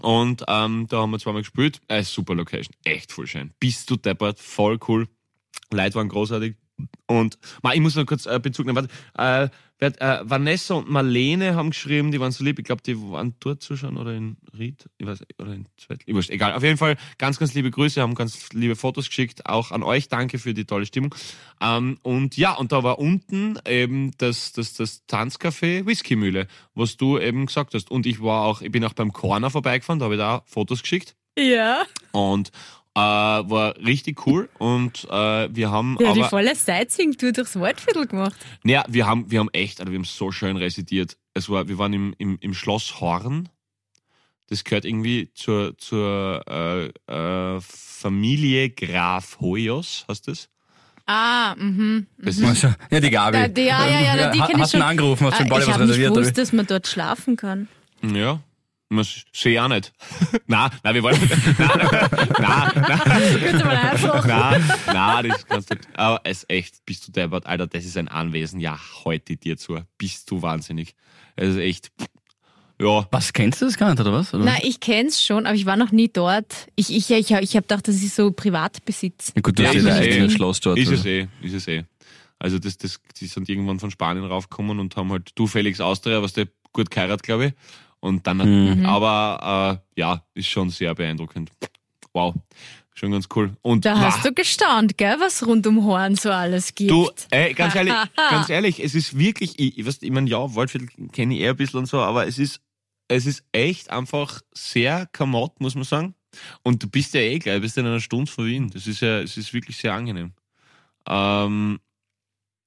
[0.00, 1.80] Und ähm, da haben wir zweimal gespielt.
[1.86, 3.52] Äh, super Location, echt voll schön.
[3.60, 5.06] Bist du deppert, voll cool.
[5.70, 6.56] Leute waren großartig.
[7.06, 8.88] Und ma, ich muss noch kurz äh, Bezug nehmen.
[9.16, 12.58] Warte, äh, äh, Vanessa und Marlene haben geschrieben, die waren so lieb.
[12.58, 16.02] Ich glaube, die waren dort zuschauen oder in Ried, ich weiß, oder in Zweit.
[16.06, 16.54] Ich wurscht, egal.
[16.54, 19.46] Auf jeden Fall ganz, ganz liebe Grüße, haben ganz liebe Fotos geschickt.
[19.46, 21.14] Auch an euch danke für die tolle Stimmung.
[21.60, 27.18] Ähm, und ja, und da war unten eben das, das, das Tanzcafé Whiskymühle, was du
[27.18, 27.90] eben gesagt hast.
[27.90, 30.82] Und ich war auch, ich bin auch beim Corner vorbeigefahren, da habe ich da Fotos
[30.82, 31.16] geschickt.
[31.38, 31.84] Ja.
[32.12, 32.52] Und
[32.94, 34.48] äh, war richtig cool.
[34.58, 36.28] Und äh, wir haben Der hat die aber.
[36.30, 38.36] volle Sightseeing-Tour durchs Waldviertel gemacht.
[38.64, 41.16] Naja, wir haben, wir haben echt, also wir haben so schön residiert.
[41.34, 43.48] Es war, wir waren im, im, im Schloss Horn.
[44.48, 46.86] Das gehört irgendwie zur, zur äh,
[47.56, 50.48] äh, Familie Graf Hoyos, heißt das?
[51.06, 52.06] Ah, mhm.
[52.18, 53.38] das ist, Also, ja, die Gabi.
[53.38, 54.88] Ja, die- ja, ja, ja, die Ha- kenn ich hast du ihn schon.
[54.90, 56.14] angerufen, hast du Ah, den Ball ich was habe nicht reserviert?
[56.14, 57.68] gewusst, dass man dort schlafen kann.
[58.02, 58.40] ja.
[58.92, 59.92] Man sehe ich auch nicht.
[60.46, 61.18] nein, nein, wir wollen.
[61.58, 61.80] Nein,
[62.38, 64.26] nein, nein, Könnte man einfach.
[64.26, 65.76] nein, nein, das kannst du.
[65.94, 68.60] Aber es echt, bist du deppert, Alter, das ist ein Anwesen.
[68.60, 69.78] Ja, heute dir zu.
[69.98, 70.94] Bist du wahnsinnig.
[71.36, 71.90] Es ist echt.
[72.80, 74.34] Ja, Was, kennst du das gar nicht, oder was?
[74.34, 74.44] Oder?
[74.44, 76.66] Na, ich kenn's schon, aber ich war noch nie dort.
[76.74, 79.32] Ich, ich, ich, ich habe gedacht, das ist so Privatbesitz.
[79.36, 80.12] Ja, gut, du Ja, hast ja es ein eh.
[80.14, 80.78] eigenes Schloss dort.
[80.78, 81.10] Ist es oder?
[81.10, 81.84] eh, ist es eh.
[82.38, 86.22] Also das, das, die sind irgendwann von Spanien raufgekommen und haben halt du Felix Austria,
[86.22, 87.52] was der gut geheiratet, glaube ich.
[88.02, 88.38] Und dann,
[88.80, 88.84] Mhm.
[88.86, 91.50] aber äh, ja, ist schon sehr beeindruckend.
[92.12, 92.34] Wow,
[92.92, 93.56] schon ganz cool.
[93.62, 96.90] Und Da hast na, du gestaunt, gell, was rund um Horn so alles gibt.
[96.90, 97.94] du, ey, ganz ehrlich,
[98.30, 101.50] ganz ehrlich, es ist wirklich, ich, ich, weiß, ich meine, ja, Waldviertel kenne ich eher
[101.52, 102.60] ein bisschen und so, aber es ist,
[103.06, 106.14] es ist echt einfach sehr kamott, muss man sagen.
[106.64, 108.68] Und du bist ja eh gleich, bist in einer Stunde von Wien.
[108.70, 110.32] Das ist ja, es ist wirklich sehr angenehm.
[111.06, 111.78] Ähm,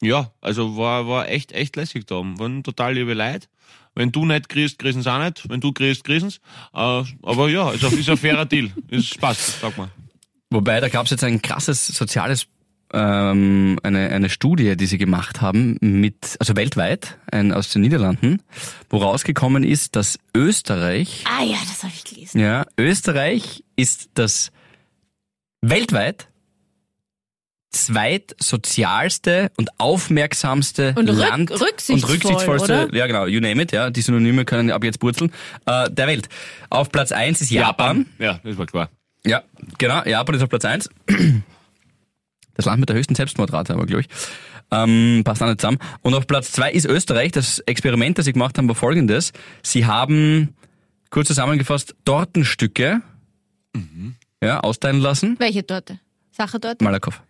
[0.01, 2.15] Ja, also war, war echt, echt lässig da.
[2.15, 3.47] Waren total liebe Leute.
[3.95, 5.47] Wenn du nicht kriegst, kriegen sie auch nicht.
[5.49, 6.37] Wenn du kriegst, kriegen sie
[6.73, 8.69] äh, Aber ja, ist ein, ist ein fairer Deal.
[8.89, 9.89] Ist Spaß, sag mal.
[10.49, 12.47] Wobei, da gab es jetzt ein krasses soziales,
[12.93, 18.41] ähm, eine, eine Studie, die sie gemacht haben, mit, also weltweit, ein, aus den Niederlanden,
[18.89, 22.39] wo rausgekommen ist, dass Österreich, Ah ja, das habe ich gelesen.
[22.39, 24.51] ja, Österreich ist das
[25.61, 26.27] weltweit
[27.75, 32.95] zweitsozialste und aufmerksamste Und rück- Land rücksichtsvoll, und rücksichtsvollste, oder?
[32.95, 35.31] ja genau, you name it, ja, die Synonyme können ab jetzt purzeln,
[35.65, 36.29] äh, der Welt.
[36.69, 38.05] Auf Platz eins ist Japan.
[38.19, 38.89] Ja, das war klar.
[39.25, 39.43] Ja,
[39.77, 40.03] genau.
[40.05, 40.89] Japan ist auf Platz eins.
[42.55, 44.07] Das Land mit der höchsten Selbstmordrate, aber glaube ich.
[44.71, 45.77] Ähm, passt auch nicht zusammen.
[46.01, 47.31] Und auf Platz zwei ist Österreich.
[47.31, 49.33] Das Experiment, das sie gemacht haben, war folgendes.
[49.61, 50.55] Sie haben,
[51.09, 53.01] kurz zusammengefasst, Tortenstücke
[54.41, 55.35] ja, austeilen lassen.
[55.39, 55.99] Welche Torte?
[56.31, 56.83] Sachertorte?
[56.83, 57.21] Malakoff.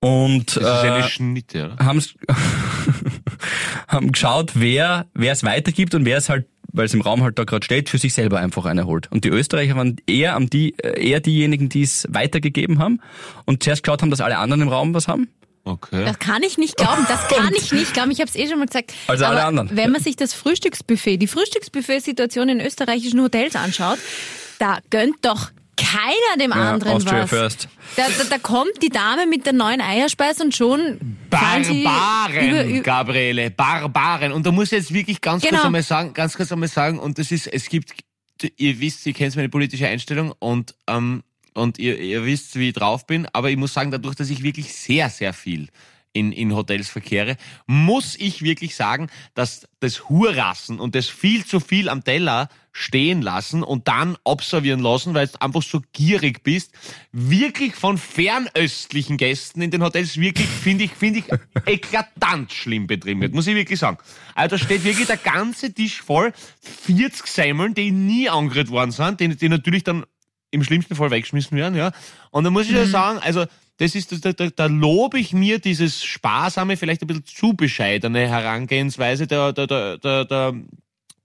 [0.00, 1.84] Und Das ist eine äh, Schnitte, oder?
[1.84, 2.02] haben,
[3.88, 7.38] haben geschaut, wer wer es weitergibt und wer es halt, weil es im Raum halt
[7.38, 9.12] da gerade steht, für sich selber einfach eine holt.
[9.12, 13.00] Und die Österreicher waren eher am die äh, eher diejenigen, die es weitergegeben haben
[13.44, 15.28] und zuerst geschaut haben, dass alle anderen im Raum was haben.
[15.64, 16.04] Okay.
[16.06, 17.04] Das kann ich nicht glauben.
[17.06, 18.10] Das kann ich nicht glauben.
[18.10, 18.94] Ich habe es eh schon mal gesagt.
[19.06, 19.76] Also alle Aber anderen.
[19.76, 23.98] Wenn man sich das Frühstücksbuffet, die Frühstücksbuffet-Situation in österreichischen Hotels anschaut,
[24.58, 27.30] da gönnt doch keiner dem Ja, anderen Austria was.
[27.30, 27.68] first.
[27.96, 32.80] Da, da, da kommt die Dame mit der neuen Eierspeise und schon Barbaren, über, über,
[32.80, 34.32] Gabriele, Barbaren.
[34.32, 35.64] Und da muss ich jetzt wirklich ganz kurz Genau.
[35.64, 37.92] einmal sagen, ganz kurz einmal sagen, und das ist, es gibt,
[38.56, 41.22] ihr wisst, ihr kennt meine politische Einstellung und, ähm,
[41.54, 44.42] und ihr, ihr wisst, wie ich drauf bin, aber ich muss sagen, dadurch, dass ich
[44.42, 45.68] wirklich sehr, sehr viel
[46.12, 51.60] in, in Hotels verkehre, muss ich wirklich sagen, dass das Hurrassen und das viel zu
[51.60, 56.72] viel am Teller stehen lassen und dann observieren lassen, weil du einfach so gierig bist,
[57.12, 61.24] wirklich von fernöstlichen Gästen in den Hotels wirklich, finde ich, finde ich,
[61.66, 63.98] eklatant schlimm betrieben wird, muss ich wirklich sagen.
[64.34, 69.20] Also da steht wirklich der ganze Tisch voll, 40 Semmeln, die nie angerührt worden sind,
[69.20, 70.04] die, die natürlich dann
[70.52, 71.92] im schlimmsten Fall weggeschmissen werden, ja.
[72.30, 73.46] Und da muss ich ja sagen, also
[73.80, 78.28] das ist, da, da, da lobe ich mir dieses sparsame, vielleicht ein bisschen zu bescheidene
[78.28, 80.54] Herangehensweise der, der, der, der, der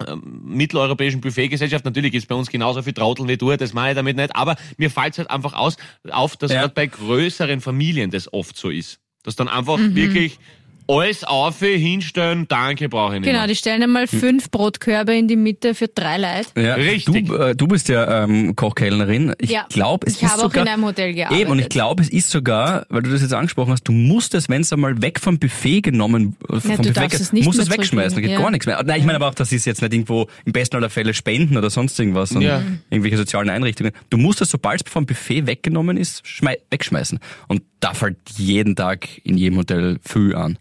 [0.08, 1.84] ähm, mitteleuropäischen Buffetgesellschaft.
[1.84, 4.56] Natürlich ist bei uns genauso viel Trauteln wie du, das meine ich damit nicht, aber
[4.78, 5.76] mir fällt es halt einfach aus,
[6.10, 6.62] auf, dass Ja.
[6.62, 9.00] gerade bei größeren Familien das oft so ist.
[9.24, 9.96] Dass dann einfach Mhm.
[9.96, 10.39] wirklich
[10.88, 13.48] alles auf, hinstellen, danke, brauche ich nicht Genau, mehr.
[13.48, 16.62] die stellen einmal fünf Brotkörbe in die Mitte für drei Leute.
[16.62, 17.28] Ja, Richtig.
[17.28, 19.34] Du, äh, du bist ja ähm, Kochkellnerin.
[19.39, 21.41] Ich Ja, glaube, es ich ist habe auch sogar in einem Hotel gearbeitet.
[21.41, 24.34] Eben und ich glaube, es ist sogar, weil du das jetzt angesprochen hast, du musst
[24.36, 27.34] es, wenn es einmal weg vom Buffet genommen, äh, vom Ja, du Buffet darfst es
[27.34, 28.39] nicht musst es wegschmeißen, da geht ja.
[28.39, 28.82] gar nichts mehr.
[28.84, 31.58] Nein, ich meine aber auch, das ist jetzt nicht irgendwo im besten aller Fälle Spenden
[31.58, 32.62] oder sonst irgendwas, Ja.
[32.89, 33.91] irgendwelche sozialen Einrichtungen.
[34.10, 37.19] Du musst es, sobald es vom Buffet weggenommen ist, schmei- wegschmeißen.
[37.48, 40.58] Und da fällt jeden Tag in jedem Hotel viel an.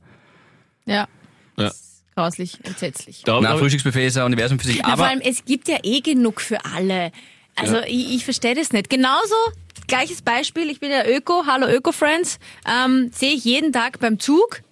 [0.86, 1.08] Ja.
[1.56, 1.72] Ja.
[2.14, 3.22] Grauslich, entsetzlich.
[3.24, 4.78] Da, Na, Frühstücksbuffet ist ein Universum für sich.
[4.78, 7.10] Na, vor Aber allem, es gibt ja eh genug für alle.
[7.56, 8.90] Also ich, ich verstehe das nicht.
[8.90, 9.34] Genauso,
[9.86, 14.62] gleiches Beispiel, ich bin ja Öko, hallo Öko-Friends, ähm, sehe ich jeden Tag beim Zug.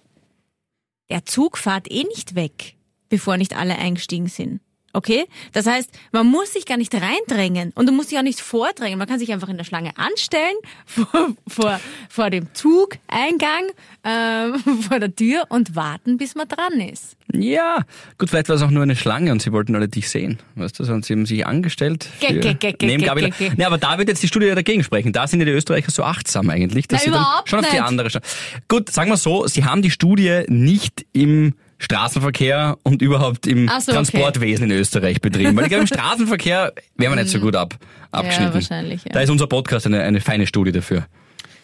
[1.09, 2.75] Der Zug fährt eh nicht weg,
[3.09, 4.61] bevor nicht alle eingestiegen sind.
[4.93, 5.25] Okay?
[5.53, 8.99] Das heißt, man muss sich gar nicht reindrängen und du musst dich auch nicht vordrängen.
[8.99, 11.79] Man kann sich einfach in der Schlange anstellen, vor, vor,
[12.09, 13.63] vor dem Zugeingang,
[14.03, 17.15] ähm, vor der Tür und warten, bis man dran ist.
[17.33, 17.79] ja,
[18.17, 20.39] gut, vielleicht war es auch nur eine Schlange und sie wollten alle dich sehen.
[20.55, 22.07] Weißt du, und sie haben sich angestellt.
[22.19, 25.11] Ge- ge- ge- neben ge- Nee, aber da wird jetzt die Studie ja dagegen sprechen.
[25.11, 26.87] Da sind ja die Österreicher so achtsam eigentlich.
[26.87, 27.83] Dass Na, sie dann überhaupt schon auf die nicht.
[27.83, 28.21] andere schauen.
[28.67, 33.73] Gut, sagen wir so, sie haben die Studie nicht im Straßenverkehr und überhaupt im so,
[33.73, 33.91] okay.
[33.91, 35.55] Transportwesen in Österreich betrieben.
[35.55, 37.75] Weil ich glaube, im Straßenverkehr wären wir nicht so gut ab,
[38.11, 38.53] abgeschnitten.
[38.53, 39.11] wahrscheinlich, ja.
[39.11, 41.05] Da ist unser Podcast eine, eine feine Studie dafür.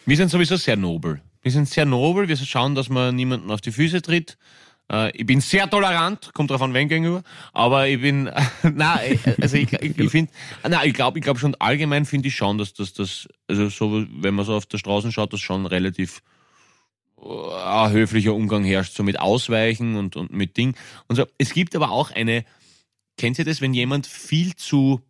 [0.06, 1.22] wir sind sowieso sehr nobel.
[1.42, 4.38] Wir sind sehr nobel, wir schauen, dass man niemanden auf die Füße tritt.
[4.92, 7.24] Äh, Ich bin sehr tolerant, kommt drauf an, wen gegenüber.
[7.54, 8.30] Aber ich bin,
[8.64, 10.32] nein, also ich, ich, ich finde,
[10.68, 14.06] nein, ich glaube, ich glaube schon allgemein finde ich schon, dass das, das, also so,
[14.20, 16.22] wenn man so auf der Straße schaut, dass schon relativ äh,
[17.22, 20.76] ein höflicher Umgang herrscht, so mit Ausweichen und, und mit Ding.
[21.08, 21.26] Und so.
[21.38, 22.46] Es gibt aber auch eine,
[23.18, 25.02] kennt ihr das, wenn jemand viel zu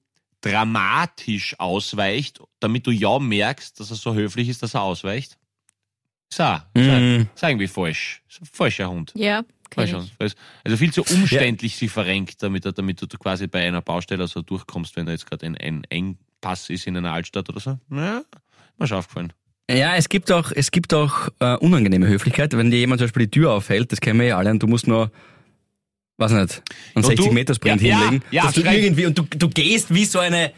[0.41, 5.37] dramatisch ausweicht, damit du ja merkst, dass er so höflich ist, dass er ausweicht?
[6.31, 6.43] So,
[6.75, 7.27] Mm.
[7.35, 8.21] so irgendwie falsch.
[8.29, 9.11] So ein falscher Hund.
[9.15, 9.43] Ja,
[9.87, 10.09] schon.
[10.63, 14.41] Also viel zu umständlich sie verrenkt, damit, er- damit du quasi bei einer Baustelle so
[14.41, 17.79] durchkommst, wenn da jetzt gerade ein, ein Engpass ist in einer Altstadt oder so.
[17.91, 18.21] Ja,
[18.77, 19.33] mir schon aufgefallen.
[19.69, 22.57] Ja, es gibt auch, es gibt auch äh, unangenehme Höflichkeit.
[22.57, 24.67] Wenn dir jemand zum Beispiel die Tür aufhält, das kennen wir ja alle, und du
[24.67, 25.11] musst nur,
[26.17, 26.63] was nicht,
[26.95, 29.93] einen 60 Meter Sprint ja, hinlegen, ja, ja, dass du irgendwie, und du, du gehst
[29.93, 30.51] wie so eine,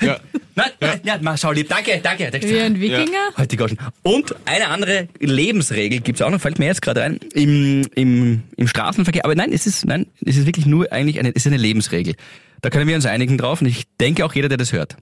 [0.00, 0.18] ja.
[0.54, 2.30] Nein, nein, nein, mach, schau lieb, danke, danke.
[2.42, 3.30] Wie ein Wikinger?
[3.36, 3.66] Heute ja.
[3.66, 8.42] Halt und eine andere Lebensregel gibt's auch noch, fällt mir jetzt gerade ein, im, im,
[8.56, 9.24] im Straßenverkehr.
[9.24, 12.14] Aber nein, es ist, nein, es ist wirklich nur eigentlich eine, es ist eine Lebensregel.
[12.60, 14.96] Da können wir uns einigen drauf und ich denke auch jeder, der das hört.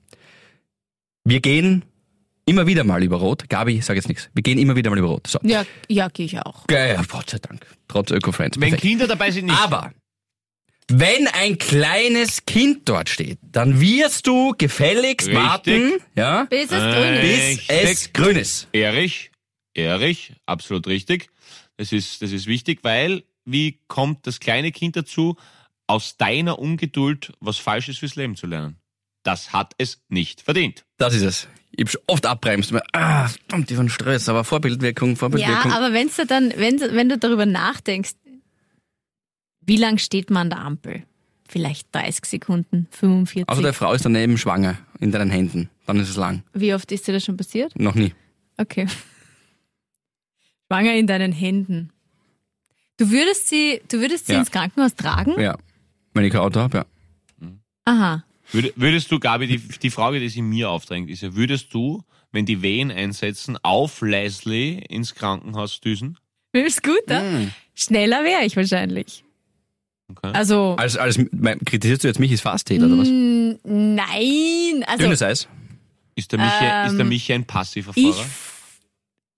[1.25, 1.85] Wir gehen
[2.47, 3.49] immer wieder mal über Rot.
[3.49, 4.29] Gabi, sag jetzt nichts.
[4.35, 5.27] Wir gehen immer wieder mal über Rot.
[5.27, 5.39] So.
[5.43, 6.67] Ja, ja, gehe ich auch.
[6.67, 7.65] Geil, Gott sei Dank.
[7.89, 8.57] Trotz Öko-Friends.
[8.61, 8.83] Wenn Perfekt.
[8.83, 9.61] Kinder dabei sind, nicht.
[9.63, 9.93] Aber
[10.89, 15.43] wenn ein kleines Kind dort steht, dann wirst du gefälligst Richtig.
[15.43, 17.23] warten, ja, Bis es Äh, grün ist.
[17.23, 17.93] bis Richtig.
[17.93, 18.69] es grün ist.
[18.73, 19.31] Erich,
[19.75, 21.29] Erich, absolut richtig.
[21.77, 25.37] Das ist, das ist wichtig, weil wie kommt das kleine Kind dazu,
[25.87, 28.77] aus deiner Ungeduld was Falsches fürs Leben zu lernen?
[29.23, 30.85] Das hat es nicht verdient.
[30.99, 31.49] Das ist es.
[31.71, 32.73] Ich hab schon oft abbremst.
[32.73, 35.73] mir, Ah, verdammt, die von Stress, aber Vorbildwirkung, Ja, Vorbildwirkung.
[35.73, 38.13] aber wenn's da dann, wenn, wenn du darüber nachdenkst,
[39.65, 41.07] wie lang steht man an der Ampel?
[41.49, 43.49] Vielleicht 30 Sekunden, 45.
[43.49, 45.71] Außer der Frau ist daneben schwanger in deinen Händen.
[45.87, 46.43] Dann ist es lang.
[46.53, 47.79] wie oft ist dir das schon passiert?
[47.79, 48.13] Noch nie.
[48.57, 48.87] Okay.
[50.71, 51.91] Schwanger in deinen Händen.
[52.97, 54.39] Du würdest sie, du würdest sie Ja.
[54.41, 55.39] ins Krankenhaus tragen?
[55.41, 55.57] Ja.
[56.15, 56.85] Wenn ich kein Auto habe, ja.
[57.85, 58.25] Aha.
[58.53, 62.03] Würd- Würdest du, Gabi, die, die Frage, die sie mir aufdrängt, ist ja, würdest du,
[62.33, 66.19] wenn die Wehen einsetzen, auf Leslie ins Krankenhaus düsen?
[66.53, 67.21] Mit dem Scooter?
[67.21, 67.53] Hm.
[67.75, 69.25] Schneller wäre ich wahrscheinlich.
[70.11, 70.31] Okay.
[70.35, 71.19] Also, Als, als,
[71.65, 73.09] kritisierst du jetzt mich als Fasttäter oder was?
[73.09, 74.85] mm, nein.
[74.87, 75.49] Also, Dünnes Eis.
[76.15, 78.27] Ist der Michi, ist der Ähm, Michi ein passiver ich, Fahrer?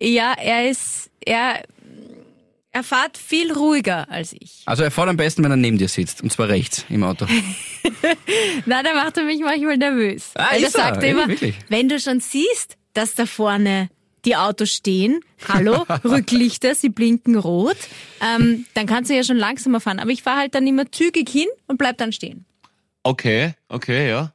[0.03, 1.62] ja, er ist, er,
[2.74, 4.62] er fährt viel ruhiger als ich.
[4.66, 6.22] Also er fährt am besten, wenn er neben dir sitzt.
[6.22, 7.26] Und zwar rechts im Auto.
[8.66, 10.32] Na, da macht er mich manchmal nervös.
[10.34, 10.80] Ah, Weil er ist er?
[10.82, 11.54] sagt Ja, immer, wirklich?
[11.68, 13.88] wenn du schon siehst, dass da vorne
[14.24, 17.76] die Autos stehen, hallo, Rücklichter, sie blinken rot,
[18.20, 19.98] ähm, dann kannst du ja schon langsamer fahren.
[20.00, 22.44] Aber ich fahre halt dann immer zügig hin und bleib dann stehen.
[23.02, 24.32] Okay, okay, ja.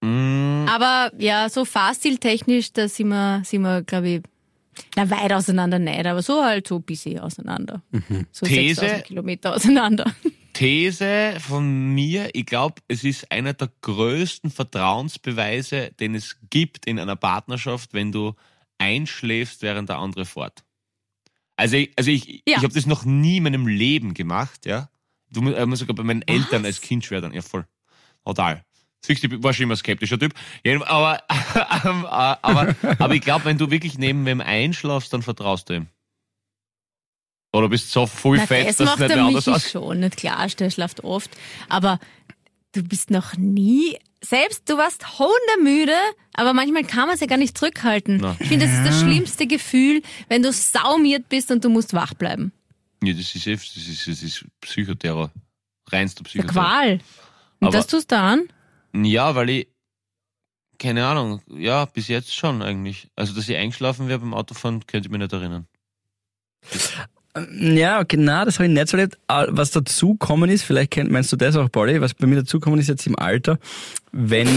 [0.00, 4.20] Mm, Aber ja, so fahrstiltechnisch, da sind wir, sind wir glaube ich,
[4.96, 7.82] na weit auseinander nicht, aber so halt so ein bisschen auseinander.
[8.32, 8.80] So These?
[8.80, 10.12] 6000 Kilometer auseinander.
[10.54, 16.98] These von mir, ich glaube, es ist einer der größten Vertrauensbeweise, den es gibt in
[16.98, 18.34] einer Partnerschaft, wenn du
[18.78, 20.64] einschläfst, während der andere fährt.
[21.56, 22.56] Also ich, also ich, Ja.
[22.56, 24.88] ich habe das noch nie in meinem Leben gemacht, ja.
[25.30, 26.66] Du äh, sogar bei meinen Eltern Was?
[26.66, 27.66] als Kind schwer dann, ja voll.
[28.24, 28.64] Total.
[29.04, 30.34] Siehst du, ich war schon immer ein skeptischer Typ.
[30.86, 31.22] Aber,
[32.42, 35.86] aber, aber ich glaube, wenn du wirklich neben wem einschlafst, dann vertraust du ihm.
[37.52, 39.70] Oder bist so voll Na, fett, das dass es macht nicht der mehr anders aussieht.
[39.72, 41.30] schon, nicht klar, der schlaft oft.
[41.68, 41.98] Aber
[42.72, 45.96] du bist noch nie, selbst du warst hundemüde,
[46.34, 48.18] aber manchmal kann man es ja gar nicht zurückhalten.
[48.18, 48.36] Na.
[48.38, 52.12] Ich finde, das ist das schlimmste Gefühl, wenn du saumiert bist und du musst wach
[52.14, 52.52] bleiben.
[53.02, 55.30] Ja, das ist, eh- das ist, das ist Psychoterror.
[55.90, 56.52] Reinster Der Psychoterror.
[56.64, 56.92] Qual.
[57.60, 58.48] Und Aber- das tust du an?
[59.04, 59.68] Ja, weil ich,
[60.78, 63.08] keine Ahnung, ja, bis jetzt schon eigentlich.
[63.16, 65.66] Also, dass ich eingeschlafen wäre beim Autofahren, könnte ich mich nicht erinnern.
[67.60, 69.16] Ja, okay, na, das habe ich nicht so erlebt.
[69.28, 72.36] Aber Was dazu kommen ist, vielleicht kennt, meinst du das auch, Polly, was bei mir
[72.36, 73.58] dazu kommen ist jetzt im Alter,
[74.10, 74.48] wenn,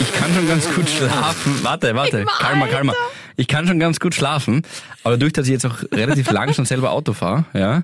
[0.00, 2.94] ich kann schon ganz gut schlafen, warte, warte, Im kalmer, kalmer.
[3.36, 4.62] Ich kann schon ganz gut schlafen,
[5.02, 7.82] aber dadurch, dass ich jetzt auch relativ lang schon selber Auto fahre, ja,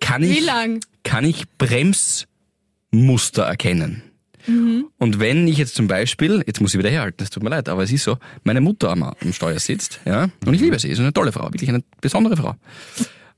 [0.00, 0.80] kann ich, Wie lang?
[1.04, 4.02] kann ich Bremsmuster erkennen.
[4.46, 7.68] Und wenn ich jetzt zum Beispiel, jetzt muss ich wieder herhalten, das tut mir leid,
[7.68, 10.88] aber es ist so, meine Mutter am, am Steuer sitzt, ja, und ich liebe sie,
[10.88, 12.54] ist eine tolle Frau, wirklich eine besondere Frau.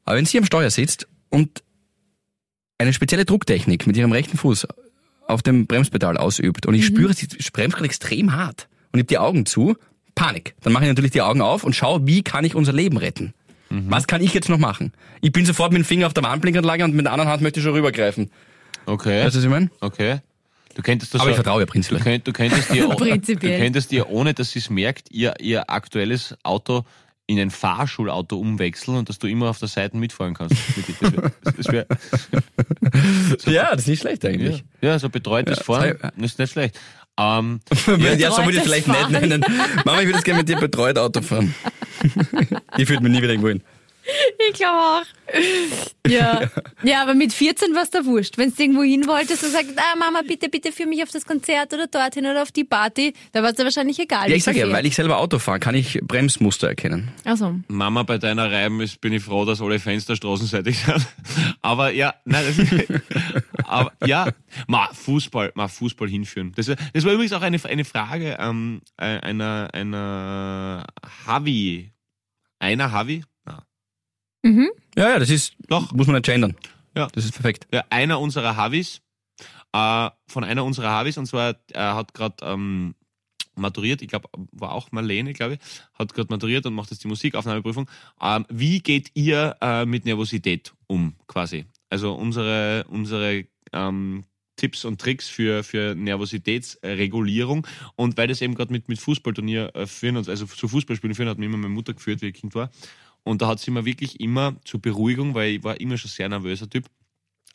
[0.05, 1.63] Aber wenn sie am Steuer sitzt und
[2.79, 4.67] eine spezielle Drucktechnik mit ihrem rechten Fuß
[5.27, 9.09] auf dem Bremspedal ausübt und ich spüre, sie bremst gerade extrem hart und ich habe
[9.09, 9.77] die Augen zu,
[10.15, 10.55] Panik.
[10.63, 13.33] Dann mache ich natürlich die Augen auf und schaue, wie kann ich unser Leben retten?
[13.71, 14.93] Was kann ich jetzt noch machen?
[15.21, 17.61] Ich bin sofort mit dem Finger auf der Warnblinkanlage und mit der anderen Hand möchte
[17.61, 18.29] ich schon rübergreifen.
[18.85, 19.25] Okay.
[19.25, 19.71] Weißt du, was ich meine?
[19.81, 20.19] Okay.
[20.75, 22.03] Du könntest das Aber ich vertraue ihr Du, prinzipiell.
[22.03, 23.61] könnt, du, könntest dir, du Prinzipiell.
[23.61, 26.85] könntest dir, ohne dass sie es merkt, ihr, ihr aktuelles Auto
[27.27, 30.57] in ein Fahrschulauto umwechseln und dass du immer auf der Seite mitfahren kannst.
[31.57, 32.43] Das wär, das wär,
[33.53, 34.65] Ja, das ist nicht schlecht ja, eigentlich.
[34.81, 36.79] ja, so betreutes Ja, Fahren ist nicht schlecht.
[37.19, 39.13] Ähm, Ja, ja so würde ich vielleicht nicht Fahren.
[39.13, 39.45] nennen.
[39.85, 41.55] Mama, ich würde es gerne mit dir betreut Auto fahren.
[42.77, 43.63] ich führt mich nie wieder irgendwo hin.
[44.49, 45.03] Ich glaube auch.
[46.11, 46.51] Ja.
[46.83, 48.39] Ja, aber mit 14 war es da wurscht.
[48.39, 51.25] Wenn du irgendwo hin wolltest und sagst, ah, Mama, bitte, bitte führ mich auf das
[51.25, 54.29] Konzert oder dorthin oder auf die Party, da war es dir wahrscheinlich egal.
[54.29, 57.11] Ja, ich sage ja, weil ich selber Auto fahre, kann ich Bremsmuster erkennen.
[57.25, 61.07] Also, Mama, bei deiner Reiben ist, bin ich froh, dass alle Fenster straßenseitig sind.
[61.63, 63.03] Aber ja, nein, das ist,
[63.65, 64.29] aber ja,
[64.67, 66.53] ma, Fußball, ma, Fußball hinführen.
[66.57, 70.87] Das, das war übrigens auch eine, eine Frage ähm, äh, einer, einer
[71.27, 71.93] Havi.
[72.59, 73.25] Einer Havi?
[73.45, 73.63] Na,
[74.43, 74.71] mhm.
[74.97, 75.93] Ja, ja, das ist, Doch.
[75.93, 76.57] muss man nicht gendern.
[76.97, 77.09] Ja.
[77.13, 77.67] Das ist perfekt.
[77.73, 79.01] Ja, einer unserer Havis,
[79.73, 82.95] äh, von einer unserer Havis, und zwar, er hat gerade ähm,
[83.55, 85.61] maturiert, ich glaube, war auch Marlene, glaube ich,
[85.95, 87.89] hat gerade maturiert und macht jetzt die Musikaufnahmeprüfung.
[88.21, 91.67] Ähm, wie geht ihr äh, mit Nervosität um, quasi?
[91.89, 94.25] Also unsere, unsere ähm,
[94.57, 97.67] Tipps und Tricks für, für Nervositätsregulierung.
[97.97, 101.39] Und weil das eben gerade mit, mit Fußballturnier äh, führen, also zu Fußballspielen führen, hat
[101.39, 102.71] mir immer meine Mutter geführt, wie ich Kind war.
[103.25, 106.29] Und da hat sie mir wirklich immer zur Beruhigung, weil ich war immer schon sehr
[106.29, 106.87] nervöser Typ,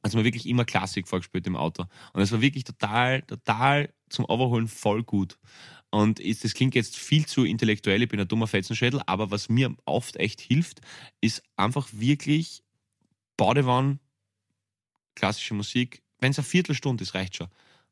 [0.01, 1.85] also mir wirklich immer Klassik vorgespielt im Auto.
[2.13, 5.37] Und es war wirklich total, total zum Overholen voll gut.
[5.89, 9.49] Und ist, das klingt jetzt viel zu intellektuell, ich bin ein dummer Fetzenschädel, aber was
[9.49, 10.81] mir oft echt hilft,
[11.21, 12.63] ist einfach wirklich
[13.37, 13.99] Badewanne,
[15.15, 16.03] klassische Musik.
[16.19, 17.47] Wenn es eine Viertelstunde ist, reicht schon.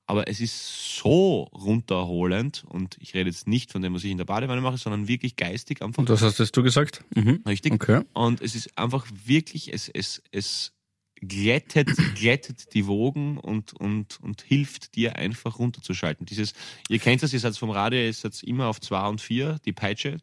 [0.05, 4.17] Aber es ist so runterholend und ich rede jetzt nicht von dem, was ich in
[4.17, 5.99] der Badewanne mache, sondern wirklich geistig einfach.
[5.99, 7.03] Und das hast du gesagt?
[7.15, 7.41] Mhm.
[7.47, 7.73] Richtig.
[7.73, 8.01] Okay.
[8.13, 10.73] Und es ist einfach wirklich, es, es, es
[11.15, 16.25] glättet, glättet die Wogen und, und, und hilft dir einfach runterzuschalten.
[16.25, 16.53] Dieses,
[16.89, 19.71] ihr kennt das, ihr seid vom Radio, ihr seid immer auf 2 und 4, die
[19.71, 20.17] Peitsche.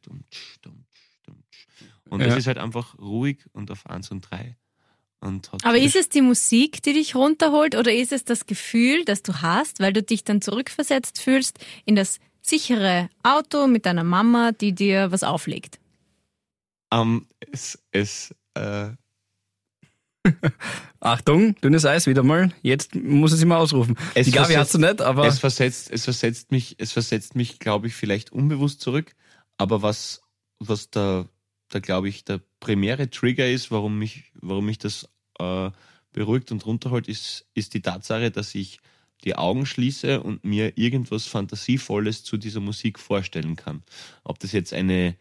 [2.11, 2.27] Und Ja.
[2.27, 4.57] es ist halt einfach ruhig und auf 1 und 3.
[5.21, 9.05] Und hat Aber ist es die Musik, die dich runterholt oder ist es das Gefühl,
[9.05, 14.05] das du hast, weil du dich dann zurückversetzt fühlst in das sichere Auto mit deiner
[14.05, 15.79] Mama, die dir was auflegt?
[16.93, 18.89] Ähm, es, es, äh,
[21.01, 22.53] Achtung, dünnes Eis wieder mal.
[22.63, 23.97] Jetzt muss es immer ausrufen.
[24.15, 27.37] Es Die Gabi versetzt- hast du nicht, aber es versetzt, es versetzt mich, es versetzt
[27.37, 29.15] mich, glaube ich, vielleicht unbewusst zurück.
[29.57, 30.23] Aber was,
[30.59, 31.27] was da,
[31.69, 35.71] da glaube ich, der primäre Trigger ist, warum mich, warum mich das äh,
[36.13, 38.81] beruhigt und runterholt, ist, ist die Tatsache, dass ich
[39.25, 43.83] die Augen schließe und mir irgendwas Fantasievolles zu dieser Musik vorstellen kann.
[44.25, 45.17] Ob das jetzt eine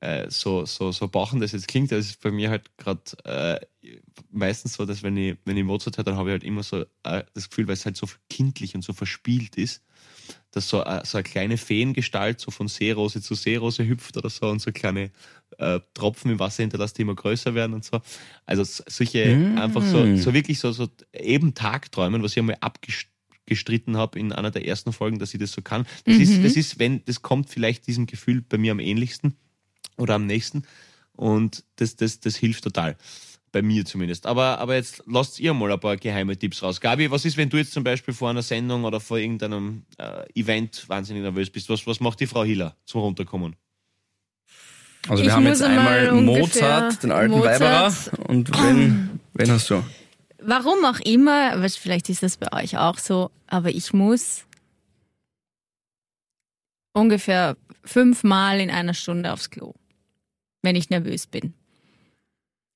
[0.00, 3.60] äh, so, so, so bauchen das jetzt klingt, das ist bei mir halt gerade äh,
[4.30, 6.82] meistens so, dass wenn ich, wenn ich Mozart höre, dann habe ich halt immer so
[7.02, 9.82] äh, das Gefühl, weil es halt so kindlich und so verspielt ist,
[10.52, 14.48] dass so, äh, so eine kleine Feengestalt so von Seerose zu Seerose hüpft oder so
[14.48, 15.10] und so kleine
[15.58, 18.00] äh, Tropfen im Wasser hinterlässt, die immer größer werden und so.
[18.46, 19.58] Also solche Mm.
[19.58, 24.50] einfach so, so wirklich so, so eben Tagträumen, was ich einmal abgestritten habe in einer
[24.50, 25.86] der ersten Folgen, dass ich das so kann.
[26.04, 29.36] Das ist, das ist, wenn, das kommt vielleicht diesem Gefühl bei mir am ähnlichsten
[29.96, 30.62] oder am nächsten.
[31.12, 32.96] Und das, das, das hilft total.
[33.52, 34.26] Bei mir zumindest.
[34.26, 36.80] Aber, aber jetzt lasst ihr mal ein paar geheime Tipps raus.
[36.80, 40.24] Gabi, was ist, wenn du jetzt zum Beispiel vor einer Sendung oder vor irgendeinem äh,
[40.38, 41.68] Event wahnsinnig nervös bist?
[41.68, 43.56] Was, was macht die Frau Hiller zum Runterkommen?
[45.08, 47.60] also wir Ich haben muss jetzt einmal Mozart, den alten Mozart.
[47.60, 48.28] Weiberer.
[48.28, 49.82] Und wen, wen hast du?
[50.42, 54.44] Warum auch immer, was- vielleicht ist das bei euch auch so, aber ich muss
[56.92, 59.74] ungefähr fünfmal in einer Stunde aufs Klo,
[60.62, 61.54] wenn ich nervös bin.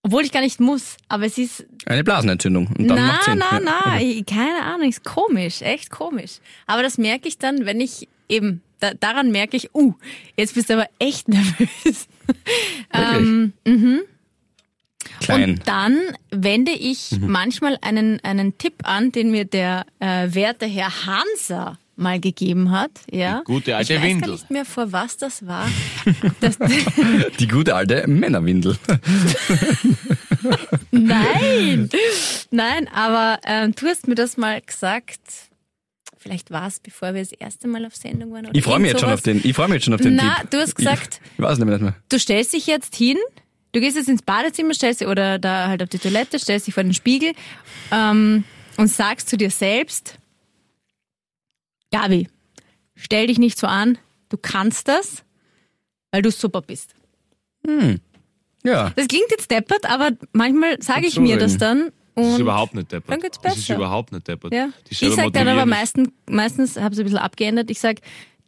[0.06, 2.66] Obwohl ich gar nicht muss, aber es ist Eine Blasenentzündung.
[2.78, 3.38] Und dann na, Sinn.
[3.38, 6.40] na, na, keine Ahnung, ist komisch, echt komisch.
[6.66, 9.94] Aber das merke ich dann, wenn ich eben, da, daran merke ich, uh,
[10.36, 12.06] jetzt bist du aber echt nervös.
[12.92, 14.00] ähm, mhm.
[15.20, 15.50] Klein.
[15.50, 15.98] Und dann
[16.30, 17.30] wende ich Mhm.
[17.30, 22.90] manchmal einen, einen Tipp an, den mir der äh, werte Herr Hanser mal gegeben hat.
[23.10, 23.40] Ja.
[23.40, 24.26] Die gute alte ich weiß Windel.
[24.28, 25.68] gar nicht mehr, vor was das war.
[26.40, 26.58] das,
[27.38, 28.76] Die gute alte Männerwindel.
[30.90, 31.88] nein,
[32.50, 35.20] nein, aber ähm, du hast mir das mal gesagt.
[36.18, 38.46] Vielleicht war es, bevor wir das erste Mal auf Sendung waren.
[38.46, 40.16] Oder Ich freue mich jetzt schon auf den, ich freue mich jetzt schon auf den
[40.16, 40.50] Na, Tipp.
[40.50, 41.96] du hast gesagt, Ich weiß nämlich nicht mehr.
[42.08, 43.18] du stellst dich jetzt hin,
[43.72, 46.72] du gehst jetzt ins Badezimmer, stellst dich oder da halt auf die Toilette, stellst dich
[46.74, 47.32] vor den Spiegel
[47.92, 48.44] ähm,
[48.78, 50.18] und sagst zu dir selbst,
[51.94, 52.28] Gabi,
[52.96, 55.22] stell dich nicht so an, du kannst das,
[56.10, 56.94] weil du super bist.
[58.64, 58.90] Ja.
[58.90, 61.40] Das klingt jetzt deppert, aber manchmal sage ich so mir reden.
[61.40, 61.90] das dann.
[62.14, 63.10] Das ist Und überhaupt nicht deppert.
[63.10, 63.76] dann geht's Das ist besser.
[63.76, 64.52] überhaupt nicht deppert.
[64.52, 64.68] ja.
[64.88, 68.00] Ich sage dann aber meistens, meistens habe ich ein bisschen abgeändert, ich sage,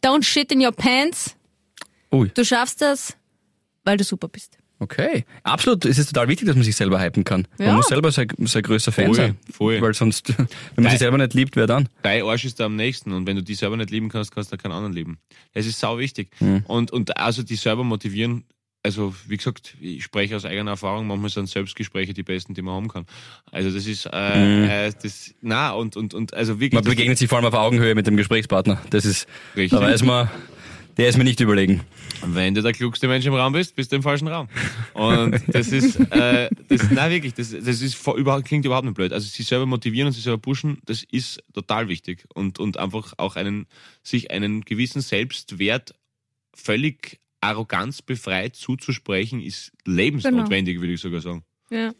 [0.03, 1.35] don't shit in your pants,
[2.13, 2.29] Ui.
[2.33, 3.17] du schaffst das,
[3.83, 4.57] weil du super bist.
[4.79, 5.25] Okay.
[5.43, 5.85] Absolut.
[5.85, 7.47] Es ist total wichtig, dass man sich selber hypen kann.
[7.59, 7.67] Ja.
[7.67, 9.37] Man muss selber sein, sein größter Fan Voll, sein.
[9.51, 9.81] voll.
[9.81, 10.89] Weil sonst, wenn man Nein.
[10.91, 11.89] sich selber nicht liebt, wer dann?
[12.03, 14.51] Dein Arsch ist da am nächsten und wenn du die selber nicht lieben kannst, kannst
[14.51, 15.17] du keinen anderen lieben.
[15.53, 16.29] Es ist sau wichtig.
[16.39, 16.63] Mhm.
[16.67, 18.43] Und, und also die selber motivieren,
[18.83, 22.75] also wie gesagt, ich spreche aus eigener Erfahrung, manchmal sind Selbstgespräche die besten, die man
[22.75, 23.05] haben kann.
[23.51, 26.71] Also das ist, äh, äh, das, na und, und, und, also wirklich.
[26.71, 26.75] Mhm.
[26.75, 28.79] Man das- begegnet sich vor allem auf Augenhöhe mit dem Gesprächspartner.
[28.91, 29.77] Das ist, Richtig.
[29.77, 30.29] da weiß man,
[30.97, 31.81] der ist mir nicht überlegen.
[32.25, 34.47] Wenn du der klugste Mensch im Raum bist, bist du im falschen Raum.
[34.93, 38.95] Und das ist, äh, das, nein, wirklich, das, das ist vor, überhaupt, klingt überhaupt nicht
[38.95, 39.13] blöd.
[39.13, 42.25] Also, sich selber motivieren und sich selber pushen, das ist total wichtig.
[42.33, 43.67] Und, und einfach auch einen,
[44.03, 45.93] sich einen gewissen Selbstwert
[46.53, 51.43] völlig arroganzbefreit zuzusprechen, ist lebensnotwendig, würde ich sogar sagen.
[51.69, 51.93] Ja.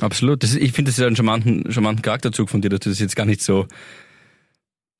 [0.00, 0.42] Absolut.
[0.42, 2.98] Das ist, ich finde, das ist ein charmanten, charmanten Charakterzug von dir, dass du das
[2.98, 3.66] jetzt gar nicht so,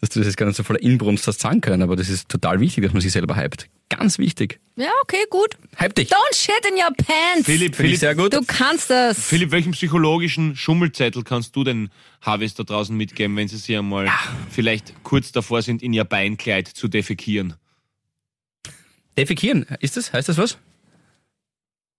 [0.05, 2.29] dass du das jetzt gar nicht so voller Inbrunst hast sagen können, aber das ist
[2.29, 3.71] total wichtig, dass man sich selber hypt.
[3.89, 4.61] Ganz wichtig.
[4.77, 5.57] Ja, okay, gut.
[5.79, 6.13] Hype dich.
[6.13, 7.47] Don't shit in your pants.
[7.47, 8.35] Philipp, Philipp, sehr gut.
[8.35, 9.19] Du kannst das.
[9.19, 11.89] Philipp, welchen psychologischen Schummelzettel kannst du den
[12.21, 14.11] Harveys da draußen mitgeben, wenn sie sich einmal
[14.51, 17.55] vielleicht kurz davor sind, in ihr Beinkleid zu defekieren?
[19.17, 20.13] Defekieren, ist das?
[20.13, 20.59] Heißt das was?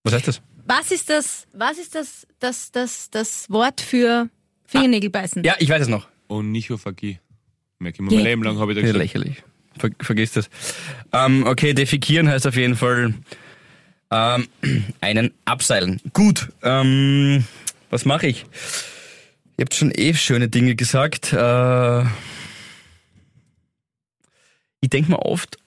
[0.03, 0.41] Was heißt das?
[0.67, 4.29] Was ist das, was ist das, das, das, das Wort für
[4.67, 5.43] Fingernägel beißen?
[5.43, 6.07] Ja, ich weiß es noch.
[6.27, 7.19] Onychophagie.
[7.87, 8.03] Ich Ja.
[8.03, 8.97] mein Leben lang, habe ich da gesagt.
[8.99, 9.43] lächerlich.
[9.77, 10.49] Ver vergiss das.
[11.11, 13.13] Ähm, okay, defekieren heißt auf jeden Fall
[14.11, 14.47] ähm,
[15.01, 15.99] einen abseilen.
[16.13, 16.51] Gut.
[16.63, 17.45] Ähm,
[17.89, 18.45] was mache ich?
[19.57, 21.33] Ihr habt schon eh schöne Dinge gesagt.
[21.33, 22.01] Äh,
[24.81, 25.57] ich denke mir oft,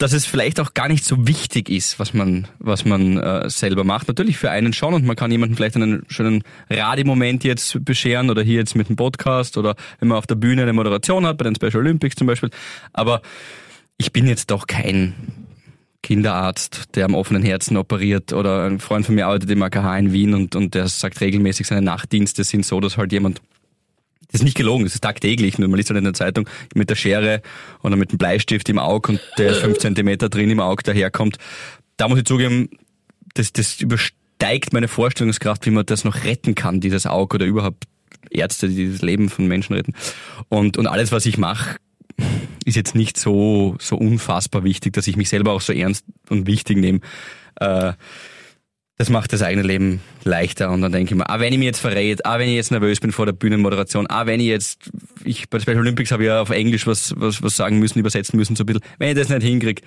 [0.00, 3.84] dass es vielleicht auch gar nicht so wichtig ist, was man, was man äh, selber
[3.84, 4.08] macht.
[4.08, 8.40] Natürlich für einen schon und man kann jemanden vielleicht einen schönen Radimoment jetzt bescheren oder
[8.42, 11.44] hier jetzt mit dem Podcast oder wenn man auf der Bühne eine Moderation hat, bei
[11.44, 12.48] den Special Olympics zum Beispiel.
[12.94, 13.20] Aber
[13.98, 15.12] ich bin jetzt doch kein
[16.02, 20.12] Kinderarzt, der am offenen Herzen operiert oder ein Freund von mir arbeitet im AKH in
[20.14, 23.42] Wien und, und der sagt regelmäßig, seine Nachtdienste sind so, dass halt jemand
[24.32, 25.58] das ist nicht gelogen, das ist tagtäglich.
[25.58, 27.42] Man liest halt in der Zeitung mit der Schere
[27.82, 31.36] oder mit dem Bleistift im Auge und der ist fünf Zentimeter drin im Auge daherkommt.
[31.96, 32.70] Da muss ich zugeben,
[33.34, 37.84] das, das übersteigt meine Vorstellungskraft, wie man das noch retten kann, dieses Auge oder überhaupt
[38.30, 39.94] Ärzte, die das Leben von Menschen retten.
[40.48, 41.76] Und, und alles, was ich mache,
[42.64, 46.46] ist jetzt nicht so, so unfassbar wichtig, dass ich mich selber auch so ernst und
[46.46, 47.00] wichtig nehme.
[47.56, 47.92] Äh,
[49.00, 50.70] das macht das eigene Leben leichter.
[50.70, 52.70] Und dann denke ich mir, ah, wenn ich mir jetzt verrät, ah, wenn ich jetzt
[52.70, 54.90] nervös bin vor der Bühnenmoderation, ah, wenn ich jetzt,
[55.24, 58.36] ich bei Special Olympics habe ich ja auf Englisch was, was, was sagen müssen, übersetzen
[58.36, 59.80] müssen so ein bisschen, wenn ich das nicht hinkriege,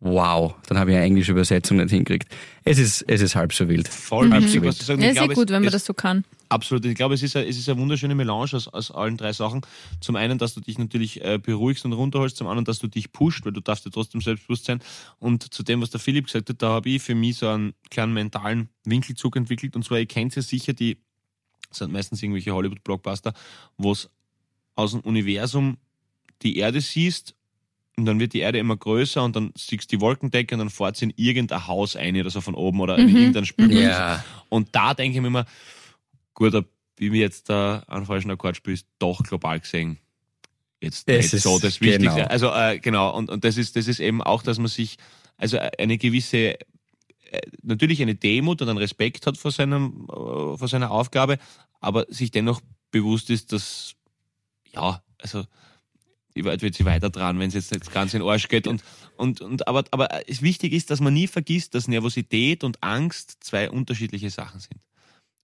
[0.00, 2.28] wow, dann habe ich eine englische Übersetzung nicht hinkriegt.
[2.64, 3.86] Es ist, es ist halb so wild.
[3.88, 4.80] Voll halb wichtig, so wild.
[4.80, 4.88] du sagst.
[5.02, 6.24] Ja, Ich ist glaube, gut, es- wenn man es- das so kann.
[6.48, 6.84] Absolut.
[6.86, 9.60] Ich glaube, es ist, eine, es ist eine wunderschöne Melange aus, aus allen drei Sachen.
[10.00, 13.12] Zum einen, dass du dich natürlich äh, beruhigst und runterholst, zum anderen, dass du dich
[13.12, 14.80] pusht, weil du darfst ja trotzdem selbstbewusst sein.
[15.20, 17.74] Und zu dem, was der Philipp gesagt hat, da habe ich für mich so einen
[17.90, 19.76] kleinen mentalen Winkelzug entwickelt.
[19.76, 20.96] Und zwar, ihr kennt ja sicher die,
[21.68, 23.32] das sind meistens irgendwelche Hollywood-Blockbuster,
[23.76, 24.10] wo es
[24.74, 25.76] aus dem Universum
[26.42, 27.34] die Erde siehst
[28.00, 30.70] und dann wird die Erde immer größer und dann siehst du die Wolkendecke und dann
[30.70, 33.16] fährt sie in irgendein Haus ein oder so von oben oder in Mhm.
[33.16, 33.80] irgendein Spiel.
[33.82, 34.24] Ja.
[34.48, 35.46] Und da denke ich mir immer,
[36.34, 36.66] gut, ob
[36.98, 39.98] ich mir jetzt da einen falschen Akkord spiele, ist doch global gesehen
[40.82, 42.16] jetzt nicht ist- so das Wichtigste.
[42.16, 42.26] genau.
[42.28, 44.96] Also äh, genau, und, und das ist das ist eben auch, dass man sich
[45.36, 50.68] also eine gewisse äh, natürlich eine Demut und einen Respekt hat vor seinem äh, vor
[50.68, 51.38] seiner Aufgabe,
[51.80, 53.94] aber sich dennoch bewusst ist, dass
[54.72, 55.44] ja, also
[56.36, 58.66] Welt wird sich weiter dran, wenn es jetzt nicht ganz in den Arsch geht.
[58.66, 58.82] Und,
[59.16, 63.38] und, und, aber, aber es wichtig ist, dass man nie vergisst, dass Nervosität und Angst
[63.40, 64.80] zwei unterschiedliche Sachen sind.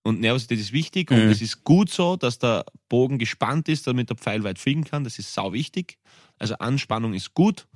[0.03, 1.31] Und Nervosität ist wichtig und Mhm.
[1.31, 5.03] es ist gut so, dass der Bogen gespannt ist, damit der Pfeil weit fliegen kann.
[5.03, 5.99] Das ist sau wichtig.
[6.39, 7.67] Also Anspannung ist gut.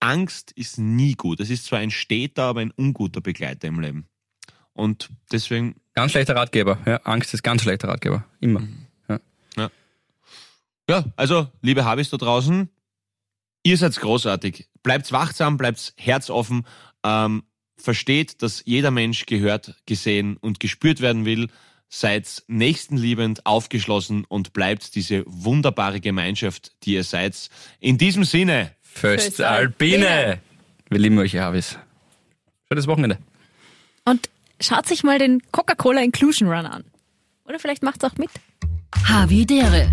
[0.00, 1.40] Angst ist nie gut.
[1.40, 4.06] Es ist zwar ein steter, aber ein unguter Begleiter im Leben.
[4.72, 6.78] Und deswegen Ganz schlechter Ratgeber.
[6.86, 8.24] Ja, Angst ist ganz schlechter Ratgeber.
[8.40, 8.66] Immer.
[10.90, 12.68] Ja, also, liebe Habis da draußen,
[13.62, 14.68] ihr seid großartig.
[14.82, 16.66] Bleibt wachsam, bleibt herzoffen,
[17.04, 17.44] ähm,
[17.76, 21.46] versteht, dass jeder Mensch gehört, gesehen und gespürt werden will.
[21.88, 27.50] Seid nächstenliebend, aufgeschlossen und bleibt diese wunderbare Gemeinschaft, die ihr seid.
[27.78, 30.40] In diesem Sinne, Föst Alpine.
[30.88, 31.78] Wir lieben euch, ihr Havis.
[32.66, 33.18] Schönes Wochenende.
[34.04, 34.28] Und
[34.60, 36.82] schaut sich mal den Coca-Cola Inclusion Run an.
[37.44, 38.30] Oder vielleicht macht's auch mit.
[39.04, 39.92] Havidere.